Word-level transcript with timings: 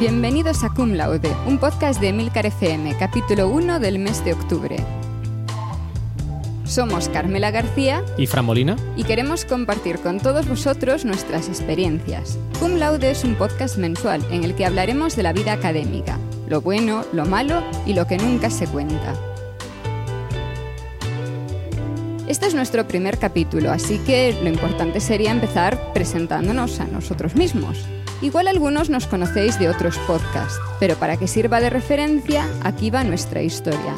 Bienvenidos 0.00 0.64
a 0.64 0.70
Cum 0.70 0.92
Laude, 0.94 1.30
un 1.46 1.58
podcast 1.58 2.00
de 2.00 2.14
Milcar 2.14 2.46
FM, 2.46 2.96
capítulo 2.96 3.50
1 3.50 3.80
del 3.80 3.98
mes 3.98 4.24
de 4.24 4.32
octubre. 4.32 4.76
Somos 6.64 7.10
Carmela 7.10 7.50
García 7.50 8.02
y 8.16 8.26
Fran 8.26 8.46
Molina 8.46 8.76
y 8.96 9.04
queremos 9.04 9.44
compartir 9.44 9.98
con 9.98 10.18
todos 10.18 10.48
vosotros 10.48 11.04
nuestras 11.04 11.50
experiencias. 11.50 12.38
Cum 12.58 12.76
Laude 12.76 13.10
es 13.10 13.24
un 13.24 13.34
podcast 13.34 13.76
mensual 13.76 14.24
en 14.30 14.42
el 14.42 14.54
que 14.54 14.64
hablaremos 14.64 15.16
de 15.16 15.22
la 15.22 15.34
vida 15.34 15.52
académica, 15.52 16.18
lo 16.48 16.62
bueno, 16.62 17.04
lo 17.12 17.26
malo 17.26 17.62
y 17.84 17.92
lo 17.92 18.06
que 18.06 18.16
nunca 18.16 18.48
se 18.48 18.66
cuenta. 18.68 19.14
Este 22.26 22.46
es 22.46 22.54
nuestro 22.54 22.88
primer 22.88 23.18
capítulo, 23.18 23.70
así 23.70 23.98
que 23.98 24.34
lo 24.42 24.48
importante 24.48 24.98
sería 24.98 25.30
empezar 25.30 25.92
presentándonos 25.92 26.80
a 26.80 26.86
nosotros 26.86 27.34
mismos. 27.34 27.86
Igual 28.22 28.48
algunos 28.48 28.90
nos 28.90 29.06
conocéis 29.06 29.58
de 29.58 29.70
otros 29.70 29.96
podcasts, 30.06 30.60
pero 30.78 30.94
para 30.96 31.16
que 31.16 31.26
sirva 31.26 31.58
de 31.58 31.70
referencia, 31.70 32.46
aquí 32.62 32.90
va 32.90 33.02
nuestra 33.02 33.40
historia. 33.40 33.94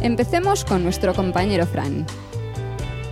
Empecemos 0.00 0.64
con 0.64 0.84
nuestro 0.84 1.12
compañero 1.12 1.66
Fran. 1.66 2.06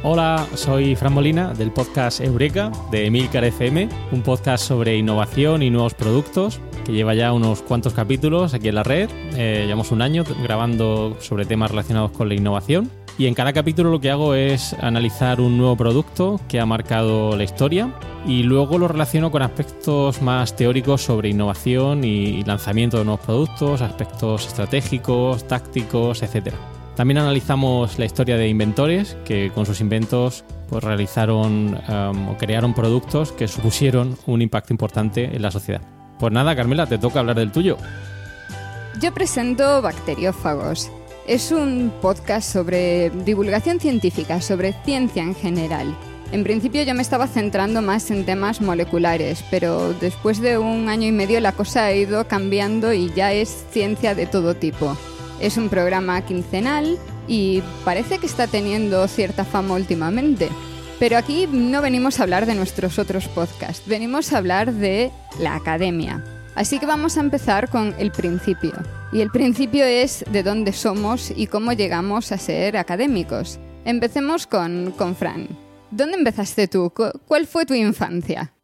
Hola, 0.04 0.46
soy 0.54 0.94
Fran 0.94 1.14
Molina 1.14 1.52
del 1.52 1.72
podcast 1.72 2.20
Eureka 2.20 2.70
de 2.92 3.06
Emilcar 3.06 3.44
FM, 3.44 3.88
un 4.12 4.22
podcast 4.22 4.64
sobre 4.64 4.96
innovación 4.96 5.62
y 5.62 5.70
nuevos 5.70 5.94
productos 5.94 6.60
que 6.84 6.92
lleva 6.92 7.14
ya 7.14 7.32
unos 7.32 7.62
cuantos 7.62 7.92
capítulos 7.92 8.54
aquí 8.54 8.68
en 8.68 8.76
la 8.76 8.82
red. 8.84 9.10
Eh, 9.34 9.64
llevamos 9.64 9.90
un 9.90 10.00
año 10.00 10.24
grabando 10.42 11.16
sobre 11.20 11.44
temas 11.44 11.72
relacionados 11.72 12.12
con 12.12 12.28
la 12.28 12.34
innovación 12.34 12.88
y 13.18 13.26
en 13.26 13.34
cada 13.34 13.52
capítulo 13.52 13.90
lo 13.90 14.00
que 14.00 14.10
hago 14.10 14.34
es 14.34 14.74
analizar 14.74 15.40
un 15.40 15.58
nuevo 15.58 15.76
producto 15.76 16.40
que 16.48 16.60
ha 16.60 16.66
marcado 16.66 17.36
la 17.36 17.44
historia 17.44 17.92
y 18.26 18.42
luego 18.42 18.78
lo 18.78 18.88
relaciono 18.88 19.30
con 19.30 19.42
aspectos 19.42 20.22
más 20.22 20.56
teóricos 20.56 21.02
sobre 21.02 21.28
innovación 21.28 22.04
y 22.04 22.42
lanzamiento 22.44 22.98
de 22.98 23.04
nuevos 23.04 23.24
productos, 23.24 23.82
aspectos 23.82 24.46
estratégicos, 24.46 25.46
tácticos, 25.46 26.22
etc. 26.22 26.54
También 26.96 27.18
analizamos 27.18 27.98
la 27.98 28.04
historia 28.04 28.36
de 28.36 28.48
inventores 28.48 29.16
que 29.24 29.50
con 29.54 29.66
sus 29.66 29.80
inventos 29.80 30.44
pues, 30.68 30.82
realizaron 30.82 31.78
um, 31.88 32.28
o 32.30 32.36
crearon 32.38 32.74
productos 32.74 33.32
que 33.32 33.48
supusieron 33.48 34.16
un 34.26 34.40
impacto 34.40 34.72
importante 34.72 35.24
en 35.24 35.42
la 35.42 35.50
sociedad. 35.50 35.82
Pues 36.18 36.32
nada, 36.32 36.54
Carmela, 36.56 36.86
te 36.86 36.98
toca 36.98 37.20
hablar 37.20 37.36
del 37.36 37.52
tuyo. 37.52 37.76
Yo 39.00 39.12
presento 39.12 39.82
Bacteriófagos 39.82 40.90
es 41.26 41.52
un 41.52 41.92
podcast 42.00 42.52
sobre 42.52 43.10
divulgación 43.10 43.80
científica, 43.80 44.40
sobre 44.40 44.74
ciencia 44.84 45.22
en 45.22 45.34
general. 45.34 45.96
En 46.32 46.44
principio 46.44 46.82
yo 46.82 46.94
me 46.94 47.02
estaba 47.02 47.26
centrando 47.26 47.82
más 47.82 48.10
en 48.10 48.24
temas 48.24 48.60
moleculares, 48.60 49.44
pero 49.50 49.92
después 49.92 50.40
de 50.40 50.56
un 50.58 50.88
año 50.88 51.06
y 51.06 51.12
medio 51.12 51.40
la 51.40 51.52
cosa 51.52 51.84
ha 51.84 51.92
ido 51.92 52.26
cambiando 52.26 52.92
y 52.92 53.12
ya 53.12 53.32
es 53.32 53.66
ciencia 53.70 54.14
de 54.14 54.26
todo 54.26 54.54
tipo. 54.54 54.96
Es 55.40 55.58
un 55.58 55.68
programa 55.68 56.24
quincenal 56.24 56.98
y 57.28 57.62
parece 57.84 58.18
que 58.18 58.26
está 58.26 58.46
teniendo 58.46 59.06
cierta 59.08 59.44
fama 59.44 59.74
últimamente. 59.74 60.48
Pero 60.98 61.18
aquí 61.18 61.46
no 61.50 61.82
venimos 61.82 62.18
a 62.18 62.22
hablar 62.22 62.46
de 62.46 62.54
nuestros 62.54 62.98
otros 62.98 63.28
podcasts, 63.28 63.86
venimos 63.86 64.32
a 64.32 64.38
hablar 64.38 64.72
de 64.72 65.10
la 65.38 65.54
academia. 65.54 66.24
Así 66.54 66.78
que 66.78 66.86
vamos 66.86 67.16
a 67.16 67.20
empezar 67.20 67.70
con 67.70 67.94
el 67.98 68.12
principio. 68.12 68.72
Y 69.12 69.20
el 69.20 69.30
principio 69.30 69.84
es 69.84 70.24
de 70.30 70.42
dónde 70.42 70.72
somos 70.72 71.32
y 71.34 71.46
cómo 71.46 71.72
llegamos 71.72 72.30
a 72.30 72.38
ser 72.38 72.76
académicos. 72.76 73.58
Empecemos 73.84 74.46
con, 74.46 74.92
con 74.92 75.16
Fran. 75.16 75.48
¿Dónde 75.90 76.18
empezaste 76.18 76.68
tú? 76.68 76.92
¿Cuál 77.26 77.46
fue 77.46 77.66
tu 77.66 77.74
infancia? 77.74 78.54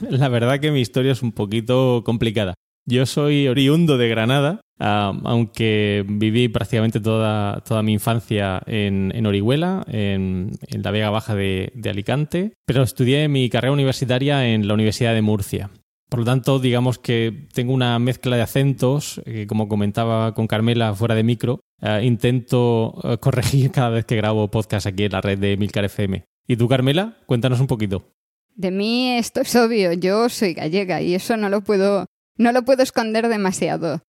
La 0.00 0.28
verdad 0.28 0.60
que 0.60 0.70
mi 0.70 0.80
historia 0.80 1.12
es 1.12 1.22
un 1.22 1.32
poquito 1.32 2.02
complicada. 2.04 2.54
Yo 2.88 3.04
soy 3.04 3.48
oriundo 3.48 3.98
de 3.98 4.08
Granada, 4.08 4.60
aunque 4.78 6.04
viví 6.06 6.48
prácticamente 6.48 7.00
toda, 7.00 7.60
toda 7.66 7.82
mi 7.82 7.92
infancia 7.92 8.62
en, 8.66 9.26
Orihuela, 9.26 9.84
en, 9.88 10.52
la 10.70 10.90
Vega 10.92 11.10
Baja 11.10 11.34
de, 11.34 11.72
de 11.74 11.90
Alicante, 11.90 12.52
pero 12.64 12.82
estudié 12.82 13.26
mi 13.28 13.48
carrera 13.50 13.72
universitaria 13.72 14.48
en 14.48 14.68
la 14.68 14.74
Universidad 14.74 15.14
de 15.14 15.22
Murcia. 15.22 15.70
Por 16.08 16.20
lo 16.20 16.24
tanto, 16.24 16.58
digamos 16.60 16.98
que 16.98 17.48
tengo 17.52 17.72
una 17.72 17.98
mezcla 17.98 18.36
de 18.36 18.42
acentos, 18.42 19.20
que 19.24 19.46
como 19.46 19.68
comentaba 19.68 20.34
con 20.34 20.46
Carmela 20.46 20.94
fuera 20.94 21.16
de 21.16 21.24
micro, 21.24 21.60
eh, 21.82 22.00
intento 22.04 22.94
eh, 23.02 23.18
corregir 23.20 23.72
cada 23.72 23.90
vez 23.90 24.04
que 24.04 24.16
grabo 24.16 24.50
podcast 24.50 24.86
aquí 24.86 25.04
en 25.04 25.12
la 25.12 25.20
red 25.20 25.38
de 25.38 25.56
Milcar 25.56 25.84
FM. 25.84 26.24
¿Y 26.46 26.56
tú, 26.56 26.68
Carmela? 26.68 27.18
Cuéntanos 27.26 27.60
un 27.60 27.66
poquito. 27.66 28.12
De 28.54 28.70
mí 28.70 29.10
esto 29.12 29.40
es 29.40 29.54
obvio, 29.56 29.92
yo 29.92 30.28
soy 30.28 30.54
gallega 30.54 31.02
y 31.02 31.14
eso 31.14 31.36
no 31.36 31.50
lo 31.50 31.60
puedo, 31.62 32.06
no 32.38 32.52
lo 32.52 32.64
puedo 32.64 32.82
esconder 32.82 33.28
demasiado. 33.28 34.00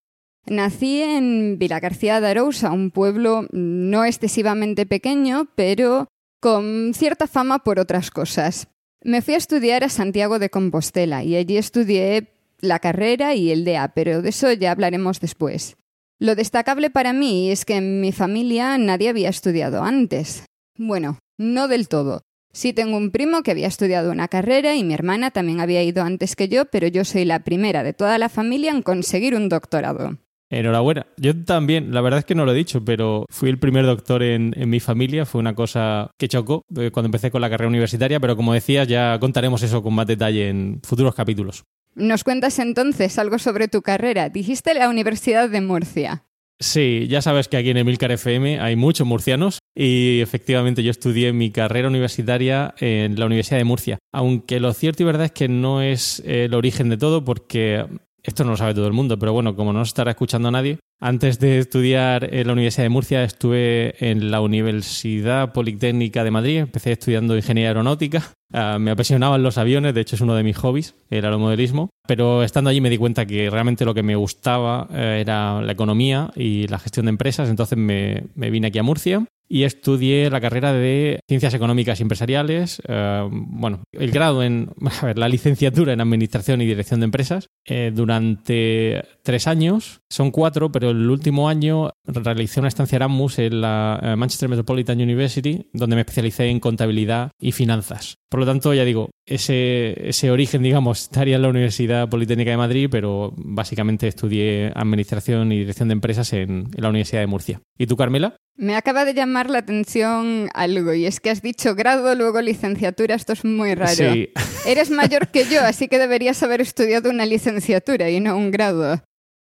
Nací 0.46 1.02
en 1.02 1.58
Vilagarcía 1.58 2.20
de 2.20 2.28
Arousa, 2.28 2.72
un 2.72 2.90
pueblo 2.90 3.46
no 3.50 4.04
excesivamente 4.04 4.86
pequeño, 4.86 5.48
pero 5.54 6.08
con 6.40 6.94
cierta 6.94 7.26
fama 7.26 7.58
por 7.58 7.78
otras 7.78 8.10
cosas. 8.10 8.68
Me 9.04 9.22
fui 9.22 9.34
a 9.34 9.38
estudiar 9.38 9.84
a 9.84 9.88
Santiago 9.88 10.38
de 10.38 10.50
Compostela 10.50 11.22
y 11.22 11.36
allí 11.36 11.56
estudié 11.56 12.32
la 12.60 12.80
carrera 12.80 13.34
y 13.34 13.52
el 13.52 13.64
DEA, 13.64 13.94
pero 13.94 14.22
de 14.22 14.30
eso 14.30 14.52
ya 14.52 14.72
hablaremos 14.72 15.20
después. 15.20 15.76
Lo 16.18 16.34
destacable 16.34 16.90
para 16.90 17.12
mí 17.12 17.50
es 17.50 17.64
que 17.64 17.76
en 17.76 18.00
mi 18.00 18.10
familia 18.10 18.76
nadie 18.76 19.08
había 19.08 19.28
estudiado 19.28 19.84
antes. 19.84 20.44
Bueno, 20.76 21.18
no 21.38 21.68
del 21.68 21.86
todo. 21.86 22.22
Sí 22.52 22.72
tengo 22.72 22.96
un 22.96 23.12
primo 23.12 23.42
que 23.42 23.52
había 23.52 23.68
estudiado 23.68 24.10
una 24.10 24.26
carrera 24.26 24.74
y 24.74 24.82
mi 24.82 24.94
hermana 24.94 25.30
también 25.30 25.60
había 25.60 25.82
ido 25.84 26.02
antes 26.02 26.34
que 26.34 26.48
yo, 26.48 26.64
pero 26.64 26.88
yo 26.88 27.04
soy 27.04 27.24
la 27.24 27.44
primera 27.44 27.84
de 27.84 27.92
toda 27.92 28.18
la 28.18 28.28
familia 28.28 28.72
en 28.72 28.82
conseguir 28.82 29.36
un 29.36 29.48
doctorado. 29.48 30.18
Enhorabuena. 30.50 31.06
Yo 31.16 31.44
también, 31.44 31.92
la 31.92 32.00
verdad 32.00 32.20
es 32.20 32.24
que 32.24 32.34
no 32.34 32.44
lo 32.44 32.52
he 32.52 32.56
dicho, 32.56 32.84
pero 32.84 33.26
fui 33.28 33.50
el 33.50 33.58
primer 33.58 33.84
doctor 33.84 34.22
en, 34.22 34.54
mi 34.68 34.80
familia. 34.80 35.26
Fue 35.26 35.40
una 35.40 35.54
cosa 35.54 36.10
que 36.18 36.28
chocó 36.28 36.64
eh, 36.76 36.90
cuando 36.90 37.08
empecé 37.08 37.30
con 37.30 37.40
la 37.40 37.50
carrera 37.50 37.68
universitaria, 37.68 38.20
pero 38.20 38.36
como 38.36 38.54
decías, 38.54 38.88
ya 38.88 39.18
contaremos 39.20 39.62
eso 39.62 39.82
con 39.82 39.94
más 39.94 40.06
detalle 40.06 40.48
en 40.48 40.80
futuros 40.82 41.14
capítulos. 41.14 41.64
¿Nos 41.94 42.24
cuentas 42.24 42.58
entonces 42.58 43.18
algo 43.18 43.38
sobre 43.38 43.68
tu 43.68 43.82
carrera? 43.82 44.28
Dijiste 44.28 44.72
la 44.74 44.88
Universidad 44.88 45.50
de 45.50 45.60
Murcia. 45.60 46.24
Sí, 46.60 47.06
ya 47.08 47.22
sabes 47.22 47.46
que 47.46 47.56
aquí 47.56 47.70
en 47.70 47.76
Emilcar 47.76 48.10
FM 48.10 48.58
hay 48.58 48.74
muchos 48.74 49.06
murcianos 49.06 49.60
y 49.76 50.20
efectivamente 50.20 50.82
yo 50.82 50.90
estudié 50.90 51.32
mi 51.32 51.52
carrera 51.52 51.86
universitaria 51.86 52.74
en 52.78 53.18
la 53.18 53.26
Universidad 53.26 53.58
de 53.58 53.64
Murcia. 53.64 53.98
Aunque 54.12 54.58
lo 54.58 54.72
cierto 54.72 55.02
y 55.02 55.06
verdad 55.06 55.26
es 55.26 55.32
que 55.32 55.46
no 55.46 55.82
es 55.82 56.20
el 56.26 56.54
origen 56.54 56.88
de 56.88 56.96
todo 56.96 57.24
porque 57.24 57.86
esto 58.28 58.44
no 58.44 58.50
lo 58.52 58.56
sabe 58.56 58.74
todo 58.74 58.86
el 58.86 58.92
mundo, 58.92 59.18
pero 59.18 59.32
bueno, 59.32 59.56
como 59.56 59.72
no 59.72 59.84
se 59.84 59.88
estará 59.88 60.12
escuchando 60.12 60.48
a 60.48 60.52
nadie, 60.52 60.78
antes 61.00 61.38
de 61.38 61.58
estudiar 61.58 62.34
en 62.34 62.46
la 62.46 62.52
Universidad 62.52 62.84
de 62.84 62.90
Murcia 62.90 63.24
estuve 63.24 63.94
en 64.10 64.30
la 64.30 64.40
Universidad 64.40 65.52
Politécnica 65.52 66.24
de 66.24 66.30
Madrid, 66.30 66.58
empecé 66.58 66.92
estudiando 66.92 67.36
ingeniería 67.36 67.70
aeronáutica, 67.70 68.32
ah, 68.52 68.78
me 68.78 68.90
apasionaban 68.90 69.42
los 69.42 69.58
aviones, 69.58 69.94
de 69.94 70.00
hecho 70.00 70.16
es 70.16 70.20
uno 70.20 70.34
de 70.34 70.42
mis 70.42 70.56
hobbies, 70.56 70.94
el 71.10 71.24
aeromodelismo, 71.24 71.90
pero 72.06 72.42
estando 72.42 72.70
allí 72.70 72.80
me 72.80 72.90
di 72.90 72.98
cuenta 72.98 73.26
que 73.26 73.48
realmente 73.48 73.84
lo 73.84 73.94
que 73.94 74.02
me 74.02 74.16
gustaba 74.16 74.88
eh, 74.92 75.18
era 75.20 75.62
la 75.62 75.72
economía 75.72 76.30
y 76.36 76.66
la 76.66 76.78
gestión 76.78 77.06
de 77.06 77.10
empresas, 77.10 77.48
entonces 77.48 77.78
me, 77.78 78.24
me 78.34 78.50
vine 78.50 78.68
aquí 78.68 78.78
a 78.78 78.82
Murcia 78.82 79.24
y 79.48 79.64
estudié 79.64 80.30
la 80.30 80.40
carrera 80.40 80.72
de 80.72 81.20
Ciencias 81.26 81.54
Económicas 81.54 81.98
y 81.98 82.02
Empresariales, 82.02 82.82
eh, 82.86 83.28
bueno, 83.30 83.82
el 83.92 84.10
grado 84.10 84.42
en, 84.42 84.70
a 85.02 85.06
ver, 85.06 85.18
la 85.18 85.28
licenciatura 85.28 85.92
en 85.92 86.00
Administración 86.00 86.60
y 86.60 86.66
Dirección 86.66 87.00
de 87.00 87.04
Empresas 87.04 87.48
eh, 87.66 87.90
durante 87.94 89.02
tres 89.22 89.46
años, 89.46 90.00
son 90.10 90.30
cuatro, 90.30 90.70
pero 90.70 90.90
el 90.90 91.10
último 91.10 91.48
año 91.48 91.90
realicé 92.04 92.60
una 92.60 92.68
estancia 92.68 92.96
Erasmus 92.96 93.38
en 93.38 93.60
la 93.60 93.98
eh, 94.02 94.16
Manchester 94.16 94.48
Metropolitan 94.48 95.00
University, 95.00 95.68
donde 95.72 95.96
me 95.96 96.02
especialicé 96.02 96.46
en 96.46 96.60
contabilidad 96.60 97.30
y 97.40 97.52
finanzas. 97.52 98.16
Por 98.30 98.40
lo 98.40 98.46
tanto, 98.46 98.74
ya 98.74 98.84
digo, 98.84 99.10
ese, 99.26 100.08
ese 100.08 100.30
origen, 100.30 100.62
digamos, 100.68 101.02
estaría 101.02 101.36
en 101.36 101.42
la 101.42 101.48
Universidad 101.48 102.08
Politécnica 102.08 102.50
de 102.50 102.56
Madrid, 102.56 102.88
pero 102.90 103.32
básicamente 103.36 104.08
estudié 104.08 104.72
Administración 104.74 105.52
y 105.52 105.58
Dirección 105.58 105.88
de 105.88 105.94
Empresas 105.94 106.32
en, 106.32 106.68
en 106.74 106.82
la 106.82 106.90
Universidad 106.90 107.22
de 107.22 107.26
Murcia. 107.26 107.60
¿Y 107.78 107.86
tú, 107.86 107.96
Carmela? 107.96 108.36
Me 108.60 108.74
acaba 108.74 109.04
de 109.04 109.14
llamar 109.14 109.48
la 109.50 109.60
atención 109.60 110.50
algo, 110.52 110.92
y 110.92 111.06
es 111.06 111.20
que 111.20 111.30
has 111.30 111.42
dicho 111.42 111.76
grado, 111.76 112.16
luego 112.16 112.40
licenciatura, 112.40 113.14
esto 113.14 113.32
es 113.32 113.44
muy 113.44 113.76
raro. 113.76 114.12
Sí. 114.12 114.30
Eres 114.66 114.90
mayor 114.90 115.28
que 115.28 115.44
yo, 115.44 115.60
así 115.62 115.86
que 115.86 115.96
deberías 115.96 116.42
haber 116.42 116.60
estudiado 116.60 117.08
una 117.08 117.24
licenciatura 117.24 118.10
y 118.10 118.18
no 118.18 118.36
un 118.36 118.50
grado. 118.50 119.00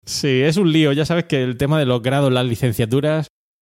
Sí, 0.06 0.42
es 0.42 0.56
un 0.56 0.70
lío, 0.70 0.92
ya 0.92 1.04
sabes 1.04 1.24
que 1.24 1.42
el 1.42 1.56
tema 1.56 1.80
de 1.80 1.86
los 1.86 2.00
grados, 2.00 2.32
las 2.32 2.46
licenciaturas... 2.46 3.26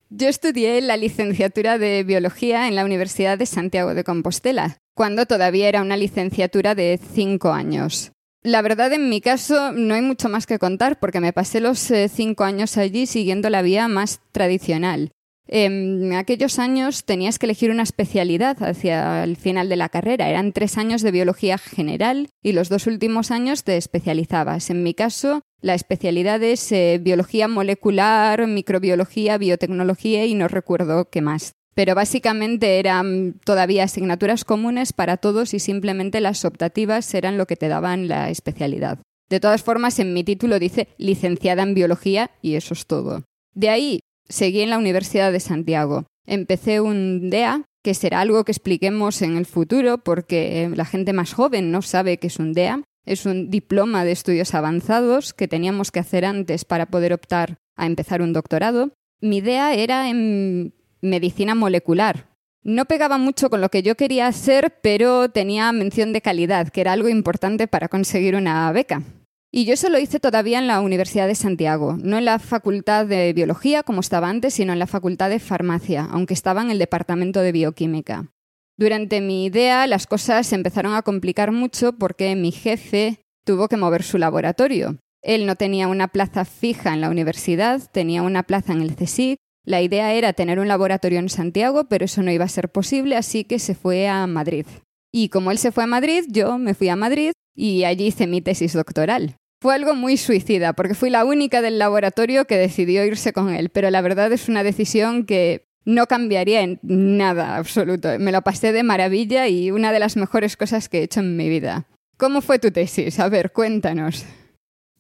Yo 0.10 0.28
estudié 0.28 0.82
la 0.82 0.98
licenciatura 0.98 1.78
de 1.78 2.04
Biología 2.04 2.68
en 2.68 2.76
la 2.76 2.84
Universidad 2.84 3.38
de 3.38 3.46
Santiago 3.46 3.94
de 3.96 4.04
Compostela, 4.04 4.78
cuando 4.94 5.26
todavía 5.26 5.70
era 5.70 5.82
una 5.82 5.96
licenciatura 5.96 6.76
de 6.76 7.00
cinco 7.14 7.54
años. 7.54 8.12
La 8.44 8.62
verdad, 8.62 8.92
en 8.92 9.08
mi 9.08 9.22
caso, 9.22 9.72
no 9.72 9.94
hay 9.96 10.02
mucho 10.02 10.28
más 10.28 10.46
que 10.46 10.60
contar 10.60 11.00
porque 11.00 11.22
me 11.22 11.32
pasé 11.32 11.62
los 11.62 11.90
eh, 11.92 12.10
cinco 12.10 12.44
años 12.44 12.78
allí 12.78 13.06
siguiendo 13.06 13.50
la 13.50 13.62
vía 13.62 13.88
más 13.88 14.20
tradicional. 14.34 15.12
En 15.48 16.14
aquellos 16.14 16.60
años 16.60 17.06
tenías 17.06 17.40
que 17.40 17.46
elegir 17.46 17.72
una 17.72 17.84
especialidad 17.84 18.62
hacia 18.64 19.24
el 19.24 19.38
final 19.38 19.70
de 19.70 19.78
la 19.78 19.90
carrera. 19.90 20.30
Eran 20.30 20.52
tres 20.52 20.78
años 20.78 21.02
de 21.02 21.12
biología 21.12 21.58
general 21.58 22.30
y 22.42 22.52
los 22.52 22.68
dos 22.68 22.86
últimos 22.86 23.32
años 23.32 23.64
te 23.64 23.78
especializabas. 23.78 24.70
En 24.70 24.84
mi 24.84 24.94
caso, 24.94 25.42
la 25.62 25.74
especialidad 25.74 26.44
es 26.44 26.70
eh, 26.74 27.00
biología 27.02 27.48
molecular, 27.48 28.46
microbiología, 28.48 29.38
biotecnología 29.38 30.26
y 30.26 30.34
no 30.36 30.50
recuerdo 30.50 31.10
qué 31.10 31.22
más. 31.22 31.54
Pero 31.76 31.96
básicamente 31.96 32.80
eran 32.80 33.40
todavía 33.44 33.86
asignaturas 33.86 34.46
comunes 34.46 34.94
para 34.94 35.18
todos 35.18 35.54
y 35.54 35.60
simplemente 35.60 36.22
las 36.22 36.46
optativas 36.46 37.14
eran 37.14 37.38
lo 37.38 37.48
que 37.48 37.56
te 37.56 37.68
daban 37.68 38.08
la 38.08 38.30
especialidad. 38.30 39.00
De 39.30 39.40
todas 39.40 39.64
formas, 39.64 39.98
en 40.00 40.14
mi 40.14 40.24
título 40.24 40.60
dice 40.60 40.90
licenciada 40.98 41.64
en 41.64 41.74
biología 41.74 42.32
y 42.42 42.56
eso 42.56 42.74
es 42.74 42.86
todo. 42.86 43.24
De 43.56 43.70
ahí 43.70 44.00
seguí 44.30 44.62
en 44.62 44.70
la 44.70 44.78
Universidad 44.78 45.32
de 45.32 45.40
Santiago. 45.40 46.06
Empecé 46.26 46.82
un 46.82 47.30
DEA, 47.30 47.66
que 47.84 47.94
será 47.94 48.22
algo 48.22 48.46
que 48.46 48.52
expliquemos 48.52 49.22
en 49.22 49.36
el 49.36 49.46
futuro 49.46 49.98
porque 49.98 50.72
la 50.74 50.86
gente 50.86 51.14
más 51.14 51.34
joven 51.34 51.72
no 51.72 51.82
sabe 51.82 52.18
qué 52.18 52.28
es 52.28 52.40
un 52.40 52.54
DEA. 52.54 52.82
Es 53.06 53.26
un 53.26 53.50
diploma 53.50 54.06
de 54.06 54.14
estudios 54.14 54.54
avanzados 54.54 55.34
que 55.34 55.50
teníamos 55.50 55.92
que 55.92 56.00
hacer 56.00 56.24
antes 56.24 56.64
para 56.64 56.86
poder 56.86 57.12
optar 57.12 57.58
a 57.76 57.86
empezar 57.86 58.22
un 58.22 58.32
doctorado. 58.32 58.94
Mi 59.20 59.42
DEA 59.42 59.74
era 59.74 60.10
en 60.10 60.74
medicina 61.04 61.54
molecular. 61.54 62.28
No 62.64 62.86
pegaba 62.86 63.18
mucho 63.18 63.50
con 63.50 63.62
lo 63.62 63.70
que 63.70 63.84
yo 63.84 63.96
quería 63.96 64.28
hacer, 64.28 64.80
pero 64.82 65.30
tenía 65.30 65.72
mención 65.74 66.14
de 66.14 66.22
calidad, 66.22 66.70
que 66.70 66.82
era 66.82 66.94
algo 66.94 67.10
importante 67.10 67.68
para 67.68 67.90
conseguir 67.90 68.36
una 68.36 68.72
beca. 68.72 69.04
Y 69.52 69.66
yo 69.66 69.74
eso 69.74 69.90
lo 69.90 70.00
hice 70.00 70.20
todavía 70.20 70.58
en 70.58 70.66
la 70.66 70.82
Universidad 70.82 71.28
de 71.28 71.36
Santiago, 71.36 71.96
no 72.02 72.18
en 72.18 72.26
la 72.26 72.40
Facultad 72.40 73.06
de 73.06 73.34
Biología 73.34 73.84
como 73.84 74.00
estaba 74.00 74.30
antes, 74.30 74.56
sino 74.56 74.74
en 74.74 74.80
la 74.80 74.88
Facultad 74.88 75.30
de 75.30 75.40
Farmacia, 75.40 76.08
aunque 76.10 76.34
estaba 76.34 76.64
en 76.64 76.72
el 76.72 76.80
Departamento 76.80 77.42
de 77.42 77.52
Bioquímica. 77.52 78.32
Durante 78.78 79.22
mi 79.22 79.46
idea 79.46 79.86
las 79.86 80.08
cosas 80.08 80.48
se 80.48 80.56
empezaron 80.56 80.96
a 80.96 81.04
complicar 81.04 81.52
mucho 81.52 81.94
porque 81.94 82.36
mi 82.36 82.52
jefe 82.52 83.20
tuvo 83.46 83.68
que 83.68 83.78
mover 83.78 84.02
su 84.02 84.18
laboratorio. 84.18 84.98
Él 85.22 85.46
no 85.46 85.56
tenía 85.56 85.88
una 85.88 86.08
plaza 86.08 86.46
fija 86.46 86.94
en 86.94 87.02
la 87.02 87.10
universidad, 87.10 87.82
tenía 87.92 88.24
una 88.24 88.44
plaza 88.44 88.74
en 88.74 88.82
el 88.82 88.96
CSIC. 88.96 89.38
La 89.66 89.82
idea 89.82 90.14
era 90.14 90.34
tener 90.34 90.60
un 90.60 90.68
laboratorio 90.68 91.20
en 91.20 91.30
Santiago, 91.30 91.86
pero 91.86 92.06
eso 92.06 92.22
no 92.22 92.32
iba 92.32 92.46
a 92.46 92.50
ser 92.50 92.70
posible, 92.70 93.16
así 93.16 93.46
que 93.46 93.60
se 93.60 93.76
fue 93.76 94.08
a 94.08 94.28
Madrid. 94.28 94.66
Y 95.12 95.30
como 95.30 95.52
él 95.52 95.58
se 95.58 95.72
fue 95.72 95.84
a 95.84 95.88
Madrid, 95.88 96.26
yo 96.28 96.58
me 96.58 96.74
fui 96.74 96.90
a 96.90 96.96
Madrid 96.96 97.32
y 97.56 97.84
allí 97.84 98.08
hice 98.08 98.28
mi 98.28 98.42
tesis 98.42 98.74
doctoral. 98.74 99.36
Fue 99.62 99.76
algo 99.76 99.96
muy 99.96 100.18
suicida, 100.18 100.74
porque 100.74 100.96
fui 100.96 101.10
la 101.10 101.24
única 101.24 101.62
del 101.62 101.80
laboratorio 101.80 102.46
que 102.46 102.58
decidió 102.58 103.06
irse 103.06 103.32
con 103.32 103.50
él, 103.54 103.70
pero 103.70 103.90
la 103.90 104.02
verdad 104.02 104.32
es 104.34 104.50
una 104.50 104.64
decisión 104.64 105.26
que 105.26 105.68
no 105.86 106.08
cambiaría 106.08 106.62
en 106.62 106.80
nada 106.82 107.56
absoluto. 107.56 108.10
Me 108.20 108.34
lo 108.34 108.42
pasé 108.42 108.74
de 108.74 108.84
maravilla 108.84 109.48
y 109.48 109.72
una 109.72 109.94
de 109.94 110.00
las 110.00 110.18
mejores 110.18 110.58
cosas 110.58 110.90
que 110.90 111.00
he 111.00 111.04
hecho 111.04 111.22
en 111.22 111.38
mi 111.38 111.48
vida. 111.48 111.86
¿Cómo 112.18 112.42
fue 112.42 112.60
tu 112.60 112.72
tesis? 112.72 113.20
A 113.20 113.30
ver, 113.30 113.54
cuéntanos. 113.54 114.26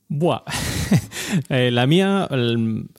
Buah. 0.08 0.44
Eh, 1.50 1.72
la 1.72 1.88
mía, 1.88 2.28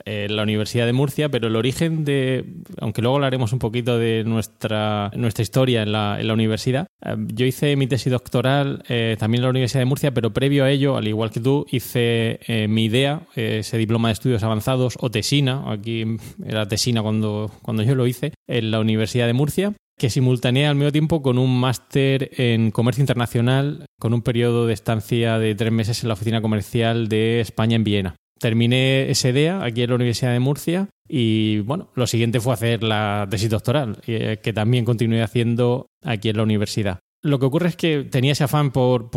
eh, 0.05 0.27
la 0.29 0.43
Universidad 0.43 0.87
de 0.87 0.93
Murcia, 0.93 1.29
pero 1.29 1.47
el 1.47 1.55
origen 1.55 2.05
de. 2.05 2.45
Aunque 2.81 3.01
luego 3.01 3.17
hablaremos 3.17 3.53
un 3.53 3.61
poquito 3.61 3.97
de 3.97 4.25
nuestra, 4.25 5.13
nuestra 5.15 5.43
historia 5.43 5.83
en 5.83 5.93
la, 5.93 6.19
universidad. 6.33 6.89
Eh, 7.05 7.15
yo 7.33 7.47
hice 7.47 7.77
mi 7.77 7.87
tesis 7.87 8.11
doctoral 8.11 8.83
también 9.19 9.41
en 9.41 9.43
la 9.43 9.51
Universidad 9.51 9.81
de 9.81 9.87
Murcia, 9.87 10.13
pero 10.13 10.33
previo 10.33 10.65
a 10.65 10.71
ello, 10.71 10.97
al 10.97 11.07
igual 11.07 11.31
que 11.31 11.41
tú, 11.41 11.65
hice 11.71 12.41
mi 12.69 12.87
idea, 12.87 13.23
ese 13.37 13.79
diploma 13.79 14.09
de 14.09 14.15
estudios 14.15 14.43
avanzados, 14.43 14.97
o 15.01 15.11
tesina, 15.11 15.71
aquí 15.71 16.05
era 16.45 16.67
tesina 16.67 17.03
cuando, 17.03 17.53
cuando 17.63 17.83
yo 17.85 17.95
lo 17.95 18.07
hice, 18.07 18.33
en 18.49 18.71
la 18.71 18.81
Universidad 18.81 19.27
de 19.27 19.33
Murcia 19.33 19.75
que 19.99 20.11
simultanea 20.11 20.71
al 20.71 20.77
mismo 20.77 20.93
tiempo 20.93 21.23
con 21.23 21.39
un 21.39 21.59
máster 21.59 22.31
en 22.37 22.71
comercio 22.71 23.03
internacional 23.03 23.87
con 23.99 24.13
un 24.13 24.23
periodo 24.23 24.67
de 24.67 24.75
estancia 24.75 25.39
de 25.39 25.55
tres 25.55 25.73
meses 25.73 26.03
en 26.03 26.09
la 26.09 26.15
oficina 26.15 26.43
comercial 26.43 27.09
de 27.09 27.41
España 27.41 27.77
en 27.77 27.85
Viena. 27.85 28.17
Terminé 28.39 29.11
ese 29.11 29.33
DEA 29.33 29.65
aquí 29.65 29.83
en 29.83 29.91
la 29.91 29.97
Universidad 29.97 30.33
de 30.33 30.41
Murcia 30.41 30.89
y 31.09 31.61
bueno, 31.61 31.91
lo 31.95 32.07
siguiente 32.07 32.41
fue 32.41 32.55
hacer 32.55 32.83
la 32.83 33.27
tesis 33.31 33.51
doctoral, 33.51 33.99
eh, 34.07 34.39
que 34.43 34.53
también 34.53 34.85
continué 34.85 35.23
haciendo 35.23 35.87
aquí 36.03 36.29
en 36.29 36.37
la 36.37 36.43
universidad. 36.43 36.99
Lo 37.23 37.39
que 37.39 37.47
ocurre 37.47 37.69
es 37.69 37.77
que 37.77 38.05
tenía 38.05 38.33
ese 38.33 38.45
afán 38.45 38.71
por, 38.71 39.11